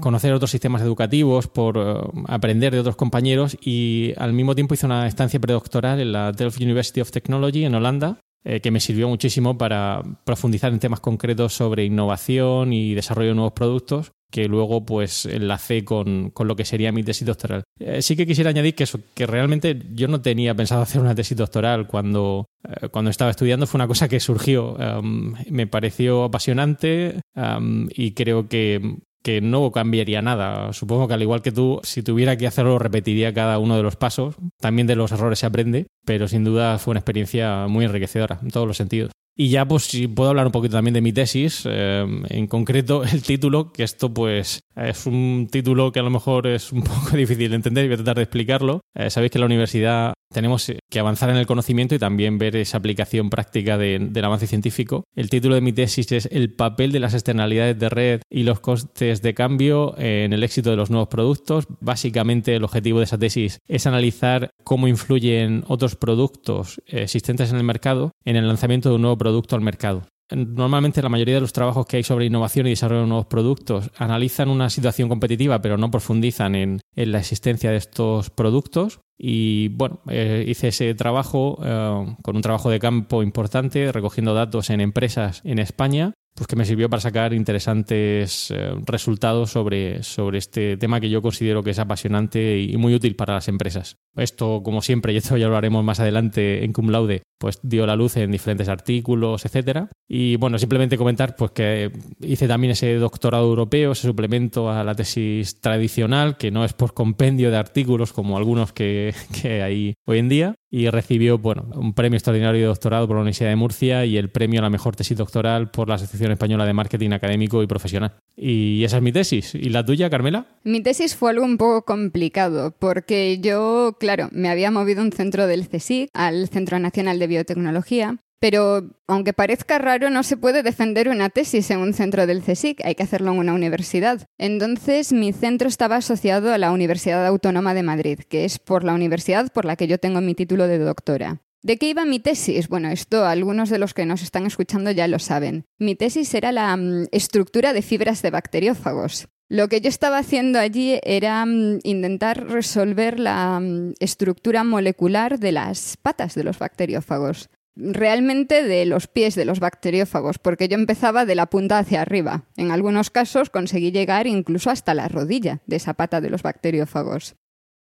conocer 0.00 0.34
otros 0.34 0.50
sistemas 0.50 0.82
educativos, 0.82 1.46
por 1.46 1.78
eh, 1.78 2.20
aprender 2.26 2.74
de 2.74 2.80
otros 2.80 2.96
compañeros 2.96 3.56
y 3.62 4.12
al 4.18 4.34
mismo 4.34 4.54
tiempo 4.54 4.74
hice 4.74 4.84
una 4.84 5.06
estancia 5.06 5.40
predoctoral 5.40 6.00
en 6.00 6.12
la 6.12 6.32
Delft 6.32 6.60
University 6.60 7.00
of 7.00 7.10
Technology 7.10 7.64
en 7.64 7.74
Holanda, 7.74 8.18
eh, 8.44 8.60
que 8.60 8.70
me 8.70 8.80
sirvió 8.80 9.08
muchísimo 9.08 9.58
para 9.58 10.02
profundizar 10.24 10.72
en 10.72 10.78
temas 10.78 11.00
concretos 11.00 11.54
sobre 11.54 11.84
innovación 11.84 12.72
y 12.72 12.94
desarrollo 12.94 13.30
de 13.30 13.34
nuevos 13.34 13.52
productos 13.52 14.12
que 14.30 14.48
luego 14.48 14.84
pues 14.86 15.26
enlacé 15.26 15.84
con, 15.84 16.30
con 16.30 16.48
lo 16.48 16.56
que 16.56 16.64
sería 16.64 16.92
mi 16.92 17.02
tesis 17.02 17.26
doctoral. 17.26 17.64
Eh, 17.78 18.00
sí 18.00 18.16
que 18.16 18.26
quisiera 18.26 18.50
añadir 18.50 18.74
que, 18.74 18.84
eso, 18.84 19.00
que 19.14 19.26
realmente 19.26 19.78
yo 19.92 20.08
no 20.08 20.22
tenía 20.22 20.54
pensado 20.54 20.82
hacer 20.82 21.00
una 21.00 21.14
tesis 21.14 21.36
doctoral 21.36 21.86
cuando, 21.86 22.46
eh, 22.64 22.88
cuando 22.88 23.10
estaba 23.10 23.30
estudiando, 23.30 23.66
fue 23.66 23.78
una 23.78 23.88
cosa 23.88 24.08
que 24.08 24.20
surgió, 24.20 24.74
um, 24.74 25.34
me 25.50 25.66
pareció 25.66 26.24
apasionante 26.24 27.20
um, 27.34 27.88
y 27.90 28.12
creo 28.12 28.48
que 28.48 28.98
que 29.22 29.40
no 29.40 29.70
cambiaría 29.70 30.22
nada. 30.22 30.72
Supongo 30.72 31.08
que 31.08 31.14
al 31.14 31.22
igual 31.22 31.42
que 31.42 31.52
tú, 31.52 31.80
si 31.82 32.02
tuviera 32.02 32.36
que 32.36 32.46
hacerlo, 32.46 32.78
repetiría 32.78 33.34
cada 33.34 33.58
uno 33.58 33.76
de 33.76 33.82
los 33.82 33.96
pasos. 33.96 34.36
También 34.58 34.86
de 34.86 34.96
los 34.96 35.12
errores 35.12 35.38
se 35.38 35.46
aprende, 35.46 35.86
pero 36.04 36.28
sin 36.28 36.44
duda 36.44 36.78
fue 36.78 36.92
una 36.92 37.00
experiencia 37.00 37.66
muy 37.68 37.84
enriquecedora 37.84 38.38
en 38.42 38.50
todos 38.50 38.66
los 38.66 38.76
sentidos. 38.76 39.12
Y 39.36 39.48
ya, 39.48 39.66
pues, 39.66 39.84
si 39.84 40.06
puedo 40.06 40.30
hablar 40.30 40.46
un 40.46 40.52
poquito 40.52 40.76
también 40.76 40.94
de 40.94 41.00
mi 41.00 41.12
tesis, 41.12 41.62
eh, 41.64 42.06
en 42.28 42.46
concreto 42.46 43.04
el 43.04 43.22
título, 43.22 43.72
que 43.72 43.84
esto, 43.84 44.12
pues, 44.12 44.60
es 44.88 45.06
un 45.06 45.48
título 45.50 45.92
que 45.92 46.00
a 46.00 46.02
lo 46.02 46.10
mejor 46.10 46.46
es 46.46 46.72
un 46.72 46.82
poco 46.82 47.16
difícil 47.16 47.50
de 47.50 47.56
entender 47.56 47.84
y 47.84 47.88
voy 47.88 47.94
a 47.94 47.98
tratar 47.98 48.16
de 48.16 48.22
explicarlo. 48.22 48.80
Eh, 48.94 49.10
sabéis 49.10 49.32
que 49.32 49.38
la 49.38 49.46
universidad 49.46 50.14
tenemos 50.32 50.72
que 50.88 51.00
avanzar 51.00 51.30
en 51.30 51.36
el 51.36 51.46
conocimiento 51.46 51.94
y 51.94 51.98
también 51.98 52.38
ver 52.38 52.54
esa 52.54 52.78
aplicación 52.78 53.30
práctica 53.30 53.78
del 53.78 54.24
avance 54.24 54.46
científico. 54.46 55.04
El 55.16 55.28
título 55.28 55.56
de 55.56 55.60
mi 55.60 55.72
tesis 55.72 56.12
es 56.12 56.28
El 56.30 56.54
papel 56.54 56.92
de 56.92 57.00
las 57.00 57.14
externalidades 57.14 57.78
de 57.78 57.88
red 57.88 58.20
y 58.30 58.44
los 58.44 58.60
costes 58.60 59.22
de 59.22 59.34
cambio 59.34 59.94
en 59.98 60.32
el 60.32 60.44
éxito 60.44 60.70
de 60.70 60.76
los 60.76 60.90
nuevos 60.90 61.08
productos. 61.08 61.66
Básicamente 61.80 62.54
el 62.54 62.62
objetivo 62.62 62.98
de 62.98 63.04
esa 63.04 63.18
tesis 63.18 63.58
es 63.66 63.86
analizar 63.88 64.50
cómo 64.62 64.86
influyen 64.86 65.64
otros 65.66 65.96
productos 65.96 66.80
existentes 66.86 67.50
en 67.50 67.56
el 67.56 67.64
mercado 67.64 68.12
en 68.24 68.36
el 68.36 68.46
lanzamiento 68.46 68.88
de 68.88 68.96
un 68.96 69.02
nuevo 69.02 69.18
producto 69.18 69.56
al 69.56 69.62
mercado. 69.62 70.04
Normalmente 70.30 71.02
la 71.02 71.08
mayoría 71.08 71.34
de 71.34 71.40
los 71.40 71.52
trabajos 71.52 71.86
que 71.86 71.96
hay 71.96 72.02
sobre 72.02 72.26
innovación 72.26 72.66
y 72.66 72.70
desarrollo 72.70 73.02
de 73.02 73.08
nuevos 73.08 73.26
productos 73.26 73.90
analizan 73.96 74.48
una 74.48 74.70
situación 74.70 75.08
competitiva, 75.08 75.60
pero 75.60 75.76
no 75.76 75.90
profundizan 75.90 76.54
en, 76.54 76.80
la 76.94 77.18
existencia 77.18 77.70
de 77.70 77.76
estos 77.76 78.30
productos. 78.30 79.00
Y 79.18 79.68
bueno, 79.68 80.00
eh, 80.08 80.44
hice 80.46 80.68
ese 80.68 80.94
trabajo 80.94 81.58
eh, 81.62 82.16
con 82.22 82.36
un 82.36 82.42
trabajo 82.42 82.70
de 82.70 82.78
campo 82.78 83.22
importante, 83.22 83.92
recogiendo 83.92 84.32
datos 84.34 84.70
en 84.70 84.80
empresas 84.80 85.42
en 85.44 85.58
España 85.58 86.14
pues 86.34 86.46
que 86.46 86.56
me 86.56 86.64
sirvió 86.64 86.88
para 86.88 87.00
sacar 87.00 87.34
interesantes 87.34 88.50
eh, 88.50 88.72
resultados 88.86 89.50
sobre, 89.50 90.02
sobre 90.02 90.38
este 90.38 90.76
tema 90.76 91.00
que 91.00 91.10
yo 91.10 91.22
considero 91.22 91.62
que 91.62 91.70
es 91.70 91.78
apasionante 91.78 92.60
y 92.60 92.76
muy 92.76 92.94
útil 92.94 93.16
para 93.16 93.34
las 93.34 93.48
empresas. 93.48 93.96
Esto, 94.16 94.62
como 94.62 94.82
siempre, 94.82 95.12
y 95.12 95.16
esto 95.16 95.36
ya 95.36 95.48
lo 95.48 95.56
haremos 95.56 95.84
más 95.84 96.00
adelante 96.00 96.64
en 96.64 96.72
Cum 96.72 96.90
Laude, 96.90 97.22
pues 97.38 97.58
dio 97.62 97.86
la 97.86 97.96
luz 97.96 98.16
en 98.16 98.30
diferentes 98.30 98.68
artículos, 98.68 99.44
etcétera. 99.44 99.88
Y 100.08 100.36
bueno, 100.36 100.58
simplemente 100.58 100.96
comentar 100.96 101.36
pues 101.36 101.50
que 101.52 101.92
hice 102.20 102.48
también 102.48 102.72
ese 102.72 102.94
doctorado 102.94 103.46
europeo, 103.46 103.92
ese 103.92 104.08
suplemento 104.08 104.70
a 104.70 104.84
la 104.84 104.94
tesis 104.94 105.60
tradicional, 105.60 106.36
que 106.36 106.50
no 106.50 106.64
es 106.64 106.72
por 106.72 106.94
compendio 106.94 107.50
de 107.50 107.56
artículos 107.56 108.12
como 108.12 108.36
algunos 108.36 108.72
que, 108.72 109.14
que 109.42 109.62
hay 109.62 109.94
hoy 110.06 110.18
en 110.18 110.28
día, 110.28 110.54
y 110.70 110.88
recibió 110.88 111.38
bueno, 111.38 111.66
un 111.74 111.94
premio 111.94 112.16
extraordinario 112.16 112.60
de 112.60 112.66
doctorado 112.66 113.06
por 113.06 113.16
la 113.16 113.22
Universidad 113.22 113.50
de 113.50 113.56
Murcia 113.56 114.04
y 114.04 114.16
el 114.16 114.30
premio 114.30 114.60
a 114.60 114.62
la 114.62 114.70
mejor 114.70 114.94
tesis 114.94 115.18
doctoral 115.18 115.70
por 115.70 115.88
la 115.88 115.96
Asociación 115.96 116.30
Española 116.30 116.64
de 116.64 116.72
Marketing 116.72 117.10
Académico 117.10 117.62
y 117.62 117.66
Profesional. 117.66 118.14
Y 118.36 118.84
esa 118.84 118.98
es 118.98 119.02
mi 119.02 119.12
tesis. 119.12 119.54
¿Y 119.54 119.70
la 119.70 119.84
tuya, 119.84 120.08
Carmela? 120.08 120.46
Mi 120.62 120.80
tesis 120.80 121.16
fue 121.16 121.30
algo 121.30 121.44
un 121.44 121.58
poco 121.58 121.84
complicado 121.84 122.74
porque 122.78 123.40
yo, 123.40 123.96
claro, 123.98 124.28
me 124.32 124.48
había 124.48 124.70
movido 124.70 125.02
un 125.02 125.12
centro 125.12 125.46
del 125.46 125.68
CSIC 125.68 126.08
al 126.14 126.48
Centro 126.48 126.78
Nacional 126.78 127.18
de 127.18 127.26
Biotecnología 127.26 128.18
pero 128.40 128.90
aunque 129.06 129.32
parezca 129.32 129.78
raro, 129.78 130.10
no 130.10 130.22
se 130.22 130.36
puede 130.36 130.62
defender 130.62 131.08
una 131.08 131.28
tesis 131.28 131.70
en 131.70 131.78
un 131.78 131.92
centro 131.92 132.26
del 132.26 132.42
CSIC, 132.42 132.84
hay 132.84 132.94
que 132.94 133.02
hacerlo 133.02 133.32
en 133.32 133.38
una 133.38 133.52
universidad. 133.52 134.26
Entonces, 134.38 135.12
mi 135.12 135.32
centro 135.32 135.68
estaba 135.68 135.96
asociado 135.96 136.52
a 136.52 136.58
la 136.58 136.72
Universidad 136.72 137.26
Autónoma 137.26 137.74
de 137.74 137.82
Madrid, 137.82 138.20
que 138.28 138.44
es 138.46 138.58
por 138.58 138.82
la 138.82 138.94
universidad 138.94 139.52
por 139.52 139.66
la 139.66 139.76
que 139.76 139.86
yo 139.86 139.98
tengo 139.98 140.20
mi 140.22 140.34
título 140.34 140.66
de 140.66 140.78
doctora. 140.78 141.42
¿De 141.62 141.76
qué 141.76 141.90
iba 141.90 142.06
mi 142.06 142.20
tesis? 142.20 142.68
Bueno, 142.68 142.88
esto 142.88 143.26
algunos 143.26 143.68
de 143.68 143.78
los 143.78 143.92
que 143.92 144.06
nos 144.06 144.22
están 144.22 144.46
escuchando 144.46 144.90
ya 144.90 145.06
lo 145.06 145.18
saben. 145.18 145.66
Mi 145.78 145.94
tesis 145.94 146.32
era 146.32 146.52
la 146.52 146.74
mm, 146.74 147.08
estructura 147.12 147.74
de 147.74 147.82
fibras 147.82 148.22
de 148.22 148.30
bacteriófagos. 148.30 149.28
Lo 149.50 149.68
que 149.68 149.82
yo 149.82 149.90
estaba 149.90 150.18
haciendo 150.18 150.58
allí 150.58 151.00
era 151.02 151.44
mm, 151.44 151.80
intentar 151.82 152.46
resolver 152.46 153.20
la 153.20 153.60
mm, 153.60 153.94
estructura 154.00 154.64
molecular 154.64 155.38
de 155.38 155.52
las 155.52 155.98
patas 155.98 156.34
de 156.34 156.44
los 156.44 156.58
bacteriófagos. 156.58 157.50
Realmente 157.82 158.62
de 158.62 158.84
los 158.84 159.06
pies 159.06 159.34
de 159.34 159.46
los 159.46 159.58
bacteriófagos, 159.58 160.38
porque 160.38 160.68
yo 160.68 160.74
empezaba 160.74 161.24
de 161.24 161.34
la 161.34 161.46
punta 161.46 161.78
hacia 161.78 162.02
arriba. 162.02 162.44
En 162.58 162.70
algunos 162.70 163.08
casos 163.08 163.48
conseguí 163.48 163.90
llegar 163.90 164.26
incluso 164.26 164.68
hasta 164.68 164.92
la 164.92 165.08
rodilla 165.08 165.62
de 165.66 165.76
esa 165.76 165.94
pata 165.94 166.20
de 166.20 166.28
los 166.28 166.42
bacteriófagos. 166.42 167.36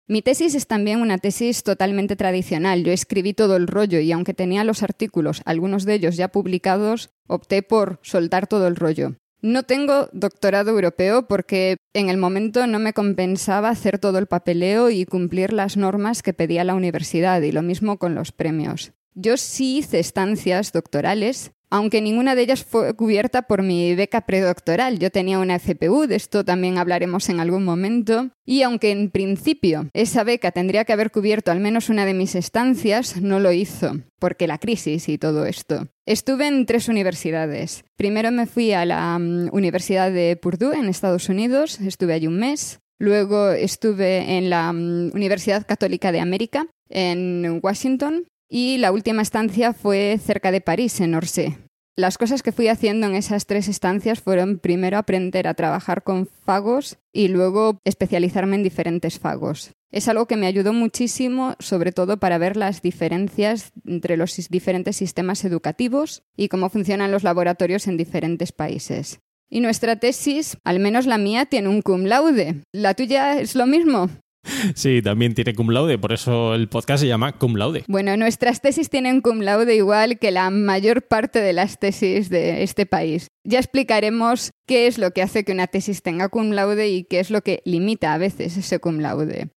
Mi 0.09 0.21
tesis 0.21 0.57
es 0.57 0.67
también 0.67 1.01
una 1.01 1.19
tesis 1.19 1.63
totalmente 1.63 2.17
tradicional. 2.17 2.83
Yo 2.83 2.91
escribí 2.91 3.35
todo 3.35 3.55
el 3.55 3.69
rollo 3.69 4.01
y 4.01 4.11
aunque 4.11 4.35
tenía 4.35 4.65
los 4.65 4.83
artículos, 4.83 5.43
algunos 5.45 5.85
de 5.85 5.95
ellos 5.95 6.17
ya 6.17 6.29
publicados, 6.29 7.11
opté 7.29 7.63
por 7.63 8.01
soltar 8.03 8.49
todo 8.49 8.67
el 8.67 8.75
rollo. 8.75 9.15
No 9.43 9.63
tengo 9.63 10.09
doctorado 10.13 10.73
europeo 10.73 11.29
porque 11.29 11.77
en 11.93 12.09
el 12.09 12.17
momento 12.17 12.67
no 12.67 12.81
me 12.81 12.95
compensaba 12.95 13.69
hacer 13.69 14.01
todo 14.01 14.19
el 14.19 14.27
papeleo 14.27 14.91
y 14.91 15.05
cumplir 15.05 15.53
las 15.53 15.77
normas 15.77 16.23
que 16.23 16.35
pedía 16.35 16.65
la 16.65 16.75
universidad 16.75 17.41
y 17.43 17.53
lo 17.53 17.63
mismo 17.63 17.99
con 17.99 18.17
los 18.17 18.33
premios. 18.33 18.93
Yo 19.15 19.37
sí 19.37 19.79
hice 19.79 20.01
estancias 20.01 20.73
doctorales, 20.73 21.53
aunque 21.71 22.01
ninguna 22.01 22.35
de 22.35 22.43
ellas 22.43 22.65
fue 22.65 22.95
cubierta 22.95 23.43
por 23.43 23.63
mi 23.63 23.95
beca 23.95 24.23
predoctoral. 24.23 24.99
Yo 24.99 25.11
tenía 25.11 25.39
una 25.39 25.59
FPU, 25.59 26.07
de 26.07 26.17
esto 26.17 26.45
también 26.45 26.79
hablaremos 26.79 27.29
en 27.29 27.41
algún 27.41 27.65
momento, 27.65 28.31
y 28.45 28.63
aunque 28.63 28.91
en 28.91 29.11
principio 29.11 29.89
esa 29.93 30.25
beca 30.25 30.51
tendría 30.51 30.85
que 30.85 30.93
haber 30.93 31.11
cubierto 31.11 31.53
al 31.53 31.61
menos 31.61 31.89
una 31.89 32.07
de 32.07 32.15
mis 32.15 32.35
estancias, 32.35 33.21
no 33.21 33.39
lo 33.39 33.53
hizo, 33.53 34.01
porque 34.19 34.47
la 34.47 34.59
crisis 34.59 35.09
y 35.09 35.19
todo 35.19 35.47
esto. 35.47 35.89
Estuve 36.07 36.49
en 36.49 36.67
tres 36.67 36.89
universidades. 36.89 37.85
Primero 37.97 38.31
me 38.31 38.47
fui 38.47 38.73
a 38.73 38.85
la 38.85 39.19
mm, 39.19 39.51
Universidad 39.53 40.11
de 40.11 40.37
Purdue 40.37 40.75
en 40.77 40.87
Estados 40.87 41.29
Unidos, 41.29 41.81
estuve 41.81 42.15
allí 42.15 42.27
un 42.27 42.39
mes. 42.39 42.81
Luego 42.99 43.51
estuve 43.51 44.39
en 44.39 44.51
la 44.51 44.73
mm, 44.73 45.11
Universidad 45.15 45.67
Católica 45.67 46.13
de 46.13 46.21
América 46.21 46.67
en 46.89 47.61
Washington 47.63 48.27
y 48.49 48.79
la 48.79 48.93
última 48.93 49.23
estancia 49.23 49.73
fue 49.73 50.19
cerca 50.23 50.51
de 50.51 50.61
París, 50.61 51.01
en 51.01 51.15
Orsay. 51.15 51.57
Las 51.97 52.19
cosas 52.19 52.43
que 52.43 52.51
fui 52.51 52.67
haciendo 52.67 53.07
en 53.07 53.15
esas 53.15 53.47
tres 53.47 53.69
estancias 53.69 54.21
fueron 54.21 54.59
primero 54.59 54.99
aprender 54.99 55.47
a 55.47 55.55
trabajar 55.55 56.03
con 56.03 56.27
fagos 56.27 56.99
y 57.13 57.29
luego 57.29 57.79
especializarme 57.85 58.57
en 58.57 58.65
diferentes 58.65 59.21
fagos. 59.21 59.71
Es 59.93 60.09
algo 60.09 60.27
que 60.27 60.37
me 60.37 60.49
ayudó 60.49 60.73
muchísimo, 60.73 61.55
sobre 61.61 61.93
todo 61.93 62.17
para 62.17 62.37
ver 62.37 62.57
las 62.57 62.83
diferencias 62.83 63.71
entre 63.87 64.17
los 64.17 64.35
diferentes 64.51 64.97
sistemas 64.97 65.45
educativos 65.45 66.25
y 66.37 66.49
cómo 66.49 66.69
funcionan 66.69 67.13
los 67.13 67.23
laboratorios 67.23 67.87
en 67.87 67.97
diferentes 67.97 68.51
países. 68.51 69.21
Y 69.49 69.61
nuestra 69.61 69.95
tesis, 69.95 70.59
al 70.65 70.81
menos 70.81 71.07
la 71.07 71.17
mía, 71.17 71.47
tiene 71.47 71.69
un 71.69 71.81
cum 71.81 72.07
laude. 72.07 72.63
¿La 72.73 72.95
tuya 72.95 73.39
es 73.39 73.55
lo 73.55 73.67
mismo? 73.67 74.11
Sí, 74.75 75.03
también 75.03 75.35
tiene 75.35 75.55
cum 75.55 75.71
laude, 75.71 75.99
por 75.99 76.13
eso 76.13 76.55
el 76.55 76.69
podcast 76.69 77.03
se 77.03 77.09
llama 77.09 77.33
cum 77.33 77.57
laude. 77.57 77.85
Bueno, 77.89 78.17
nuestras 78.17 78.61
tesis 78.61 78.91
tienen 78.91 79.21
cum 79.21 79.41
laude 79.41 79.75
igual 79.75 80.19
que 80.19 80.31
la 80.31 80.51
mayor 80.51 81.03
parte 81.03 81.41
de 81.41 81.53
las 81.53 81.79
tesis 81.79 82.29
de 82.29 82.63
este 82.63 82.87
país. 82.87 83.29
Ya 83.45 83.59
explicaremos 83.59 84.51
qué 84.67 84.87
es 84.87 84.99
lo 84.99 85.13
que 85.13 85.23
hace 85.23 85.45
que 85.45 85.53
una 85.53 85.67
tesis 85.67 86.03
tenga 86.03 86.29
cum 86.29 86.51
laude 86.51 86.89
y 86.89 87.05
qué 87.05 87.21
es 87.21 87.31
lo 87.31 87.43
que 87.43 87.63
limita 87.65 88.15
a 88.15 88.19
veces 88.19 88.57
ese 88.57 88.79
cum 88.79 88.99
laude. 88.99 89.51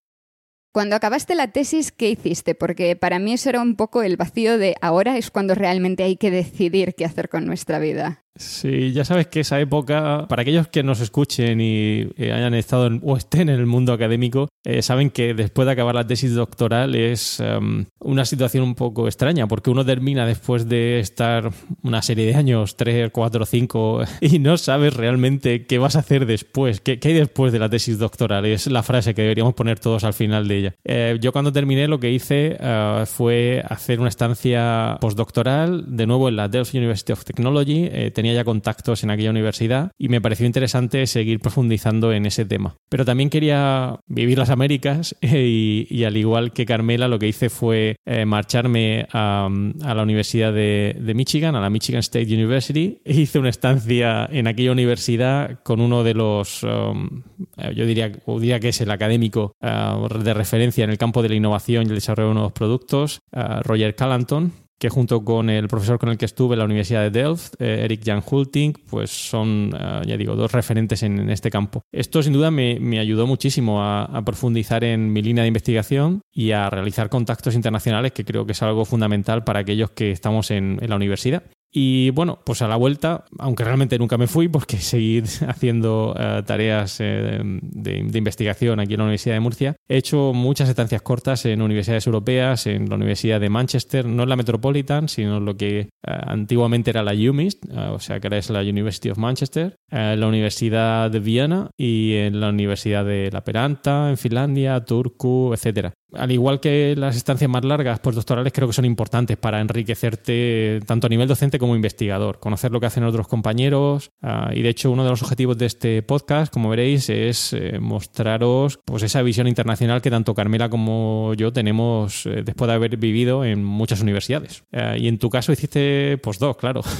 Cuando 0.73 0.95
acabaste 0.95 1.33
la 1.33 1.47
tesis, 1.47 1.91
¿qué 1.91 2.11
hiciste? 2.11 2.53
Porque 2.53 2.95
para 2.95 3.17
mí 3.17 3.33
eso 3.33 3.49
era 3.49 3.61
un 3.61 3.75
poco 3.75 4.03
el 4.03 4.15
vacío 4.15 4.59
de 4.59 4.75
ahora 4.79 5.17
es 5.17 5.31
cuando 5.31 5.55
realmente 5.55 6.03
hay 6.03 6.17
que 6.17 6.29
decidir 6.29 6.93
qué 6.95 7.03
hacer 7.03 7.29
con 7.29 7.45
nuestra 7.47 7.79
vida. 7.79 8.23
Sí, 8.37 8.91
ya 8.93 9.03
sabes 9.03 9.27
que 9.27 9.39
esa 9.39 9.59
época, 9.59 10.25
para 10.29 10.43
aquellos 10.43 10.67
que 10.67 10.83
nos 10.83 10.99
escuchen 10.99 11.59
y 11.59 12.07
eh, 12.17 12.31
hayan 12.31 12.53
estado 12.53 12.89
o 13.01 13.17
estén 13.17 13.49
en 13.49 13.59
el 13.59 13.65
mundo 13.65 13.93
académico, 13.93 14.47
eh, 14.63 14.81
saben 14.81 15.09
que 15.09 15.33
después 15.33 15.65
de 15.65 15.71
acabar 15.71 15.95
la 15.95 16.05
tesis 16.05 16.35
doctoral 16.35 16.93
es 16.93 17.39
em, 17.39 17.85
una 17.99 18.25
situación 18.25 18.63
un 18.63 18.75
poco 18.75 19.07
extraña, 19.07 19.47
porque 19.47 19.71
uno 19.71 19.83
termina 19.83 20.25
después 20.25 20.69
de 20.69 20.99
estar 20.99 21.51
una 21.81 22.01
serie 22.01 22.27
de 22.27 22.35
años, 22.35 22.75
tres, 22.75 23.09
cuatro, 23.11 23.45
cinco, 23.45 24.01
y 24.21 24.39
no 24.39 24.57
sabes 24.57 24.93
realmente 24.93 25.65
qué 25.65 25.79
vas 25.79 25.95
a 25.95 25.99
hacer 25.99 26.25
después, 26.25 26.79
qué, 26.79 26.99
hay 27.01 27.13
después 27.13 27.51
de 27.51 27.59
la 27.59 27.69
tesis 27.69 27.97
doctoral. 27.97 28.45
Es 28.45 28.67
la 28.67 28.83
frase 28.83 29.15
que 29.15 29.23
deberíamos 29.23 29.55
poner 29.55 29.79
todos 29.79 30.03
al 30.03 30.13
final 30.13 30.47
de 30.47 30.57
ella. 30.57 30.75
Eh, 30.83 31.17
yo 31.21 31.31
cuando 31.31 31.51
terminé 31.51 31.87
lo 31.87 31.99
que 31.99 32.11
hice 32.11 32.57
fue 33.05 33.63
hacer 33.67 33.99
una 33.99 34.09
estancia 34.09 34.97
postdoctoral, 35.01 35.85
de 35.87 36.05
nuevo 36.05 36.29
en 36.29 36.35
la 36.35 36.47
Delft 36.47 36.75
University 36.75 37.13
of 37.13 37.23
Technology. 37.23 37.89
tenía 38.13 38.26
ya 38.33 38.43
contactos 38.43 39.03
en 39.03 39.11
aquella 39.11 39.29
universidad 39.29 39.91
y 39.97 40.09
me 40.09 40.21
pareció 40.21 40.45
interesante 40.45 41.05
seguir 41.07 41.39
profundizando 41.39 42.13
en 42.13 42.25
ese 42.25 42.45
tema. 42.45 42.77
Pero 42.89 43.05
también 43.05 43.29
quería 43.29 43.99
vivir 44.07 44.37
las 44.37 44.49
Américas 44.49 45.15
y, 45.21 46.03
al 46.03 46.17
igual 46.17 46.53
que 46.53 46.65
Carmela 46.65 47.07
lo 47.07 47.19
que 47.19 47.27
hice 47.27 47.49
fue 47.49 47.97
eh, 48.05 48.25
marcharme 48.25 49.07
a, 49.11 49.49
la 49.49 50.03
Universidad 50.03 50.53
de, 50.53 51.13
Michigan, 51.15 51.55
a 51.55 51.61
la 51.61 51.69
Michigan 51.69 51.99
State 51.99 52.33
University. 52.33 53.01
E 53.03 53.13
hice 53.21 53.39
una 53.39 53.49
estancia 53.49 54.27
en 54.31 54.47
aquella 54.47 54.71
universidad 54.71 55.59
con 55.63 55.81
uno 55.81 56.03
de 56.03 56.13
los, 56.13 56.63
um, 56.63 57.23
eh, 57.57 57.73
yo 57.75 57.85
diría, 57.85 58.11
diría 58.25 58.59
que 58.59 58.69
es 58.69 58.81
el 58.81 58.91
académico 58.91 59.55
uh, 59.61 60.07
de 60.17 60.33
referencia 60.33 60.83
en 60.83 60.89
el 60.89 60.97
campo 60.97 61.21
de 61.21 61.29
la 61.29 61.35
innovación 61.35 61.85
y 61.85 61.89
el 61.89 61.95
desarrollo 61.95 62.29
de 62.29 62.33
nuevos 62.35 62.53
productos, 62.53 63.19
uh, 63.31 63.61
Roger 63.63 63.95
Callanton, 63.95 64.51
que 64.79 64.89
junto 64.89 65.23
con 65.23 65.49
el 65.49 65.67
profesor 65.67 65.99
con 65.99 66.09
el 66.09 66.17
que 66.17 66.25
estuve 66.25 66.53
en 66.53 66.59
la 66.59 66.65
Universidad 66.65 67.01
de 67.01 67.09
Delft, 67.09 67.55
eh, 67.59 67.81
Eric 67.83 68.01
Jan 68.05 68.23
Hulting, 68.25 68.73
pues 68.89 69.09
son, 69.09 69.71
eh, 69.77 70.01
ya 70.05 70.17
digo, 70.17 70.35
dos 70.35 70.51
referentes 70.51 71.03
en, 71.03 71.29
este 71.29 71.49
campo. 71.49 71.81
Esto 71.91 72.21
sin 72.21 72.33
duda 72.33 72.51
me, 72.51 72.99
ayudó 72.99 73.27
muchísimo 73.27 73.83
a, 73.83 74.21
profundizar 74.25 74.83
en 74.83 75.11
mi 75.13 75.21
línea 75.21 75.43
de 75.43 75.47
investigación 75.47 76.21
y 76.31 76.51
a 76.51 76.69
realizar 76.69 77.09
contactos 77.09 77.55
internacionales, 77.55 78.11
que 78.11 78.25
creo 78.25 78.45
que 78.45 78.51
es 78.51 78.61
algo 78.61 78.85
fundamental 78.85 79.43
para 79.43 79.59
aquellos 79.59 79.91
que 79.91 80.11
estamos 80.11 80.51
en 80.51 80.79
la 80.81 80.95
universidad. 80.95 81.43
Y 81.71 82.11
bueno, 82.11 82.39
pues 82.45 82.61
a 82.61 82.67
la 82.67 82.75
vuelta, 82.75 83.25
aunque 83.39 83.63
realmente 83.63 83.99
nunca 83.99 84.17
me 84.17 84.27
fui 84.27 84.47
porque 84.47 84.77
seguí 84.77 85.21
haciendo 85.47 86.15
eh, 86.17 86.43
tareas 86.45 86.97
eh, 86.99 87.39
de, 87.41 88.17
investigación 88.17 88.79
aquí 88.79 88.93
en 88.93 88.99
la 88.99 89.05
Universidad 89.05 89.35
de 89.35 89.39
Murcia, 89.41 89.75
he 89.87 89.97
hecho 89.97 90.33
muchas 90.33 90.69
estancias 90.69 91.01
cortas 91.01 91.45
en 91.45 91.61
universidades 91.61 92.07
europeas, 92.07 92.67
en 92.67 92.89
la 92.89 92.95
Universidad 92.95 93.39
de 93.39 93.49
Manchester, 93.49 94.05
no 94.05 94.23
en 94.23 94.29
la 94.29 94.35
Metropolitan, 94.35 95.09
sino 95.09 95.39
lo 95.39 95.55
que 95.55 95.79
eh, 95.79 95.87
antiguamente 96.03 96.89
era 96.89 97.03
la 97.03 97.13
UMIST, 97.13 97.65
o 97.91 97.99
sea 97.99 98.19
que 98.19 98.27
ahora 98.27 98.37
es 98.37 98.49
la 98.49 98.61
University 98.61 99.09
of 99.09 99.17
Manchester, 99.17 99.75
en 99.91 100.19
la 100.19 100.27
Universidad 100.27 101.11
de 101.11 101.19
Viena 101.19 101.69
y 101.77 102.13
en 102.15 102.39
la 102.39 102.49
Universidad 102.49 103.05
de 103.05 103.29
La 103.31 103.43
Peranta, 103.43 104.09
en 104.09 104.17
Finlandia, 104.17 104.83
Turku, 104.83 105.53
etcétera. 105.53 105.93
Al 106.13 106.31
igual 106.31 106.61
que 106.61 106.95
las 106.97 107.17
estancias 107.17 107.49
más 107.49 107.65
largas 107.65 107.99
postdoctorales, 107.99 108.53
creo 108.53 108.67
que 108.67 108.73
son 108.73 108.85
importantes 108.85 109.37
para 109.37 109.59
enriquecerte 109.59 110.79
tanto 110.85 111.07
a 111.07 111.09
nivel 111.09 111.27
docente 111.27 111.56
como 111.59 111.75
investigador, 111.75 112.39
conocer 112.39 112.71
lo 112.71 112.79
que 112.79 112.85
hacen 112.85 113.03
otros 113.03 113.27
compañeros. 113.27 114.11
Ah, 114.21 114.51
y 114.53 114.61
de 114.61 114.69
hecho, 114.69 114.91
uno 114.91 115.03
de 115.03 115.09
los 115.09 115.21
objetivos 115.21 115.57
de 115.57 115.65
este 115.65 116.01
podcast, 116.01 116.53
como 116.53 116.69
veréis, 116.69 117.09
es 117.09 117.53
eh, 117.53 117.79
mostraros 117.79 118.79
pues, 118.85 119.03
esa 119.03 119.21
visión 119.21 119.47
internacional 119.47 120.01
que 120.01 120.09
tanto 120.09 120.33
Carmela 120.33 120.69
como 120.69 121.33
yo 121.35 121.51
tenemos 121.53 122.25
eh, 122.25 122.43
después 122.43 122.67
de 122.67 122.73
haber 122.73 122.97
vivido 122.97 123.45
en 123.45 123.63
muchas 123.63 124.01
universidades. 124.01 124.63
Ah, 124.71 124.97
y 124.97 125.07
en 125.07 125.17
tu 125.17 125.29
caso 125.29 125.51
hiciste 125.51 126.17
postdoc, 126.17 126.59
claro. 126.59 126.81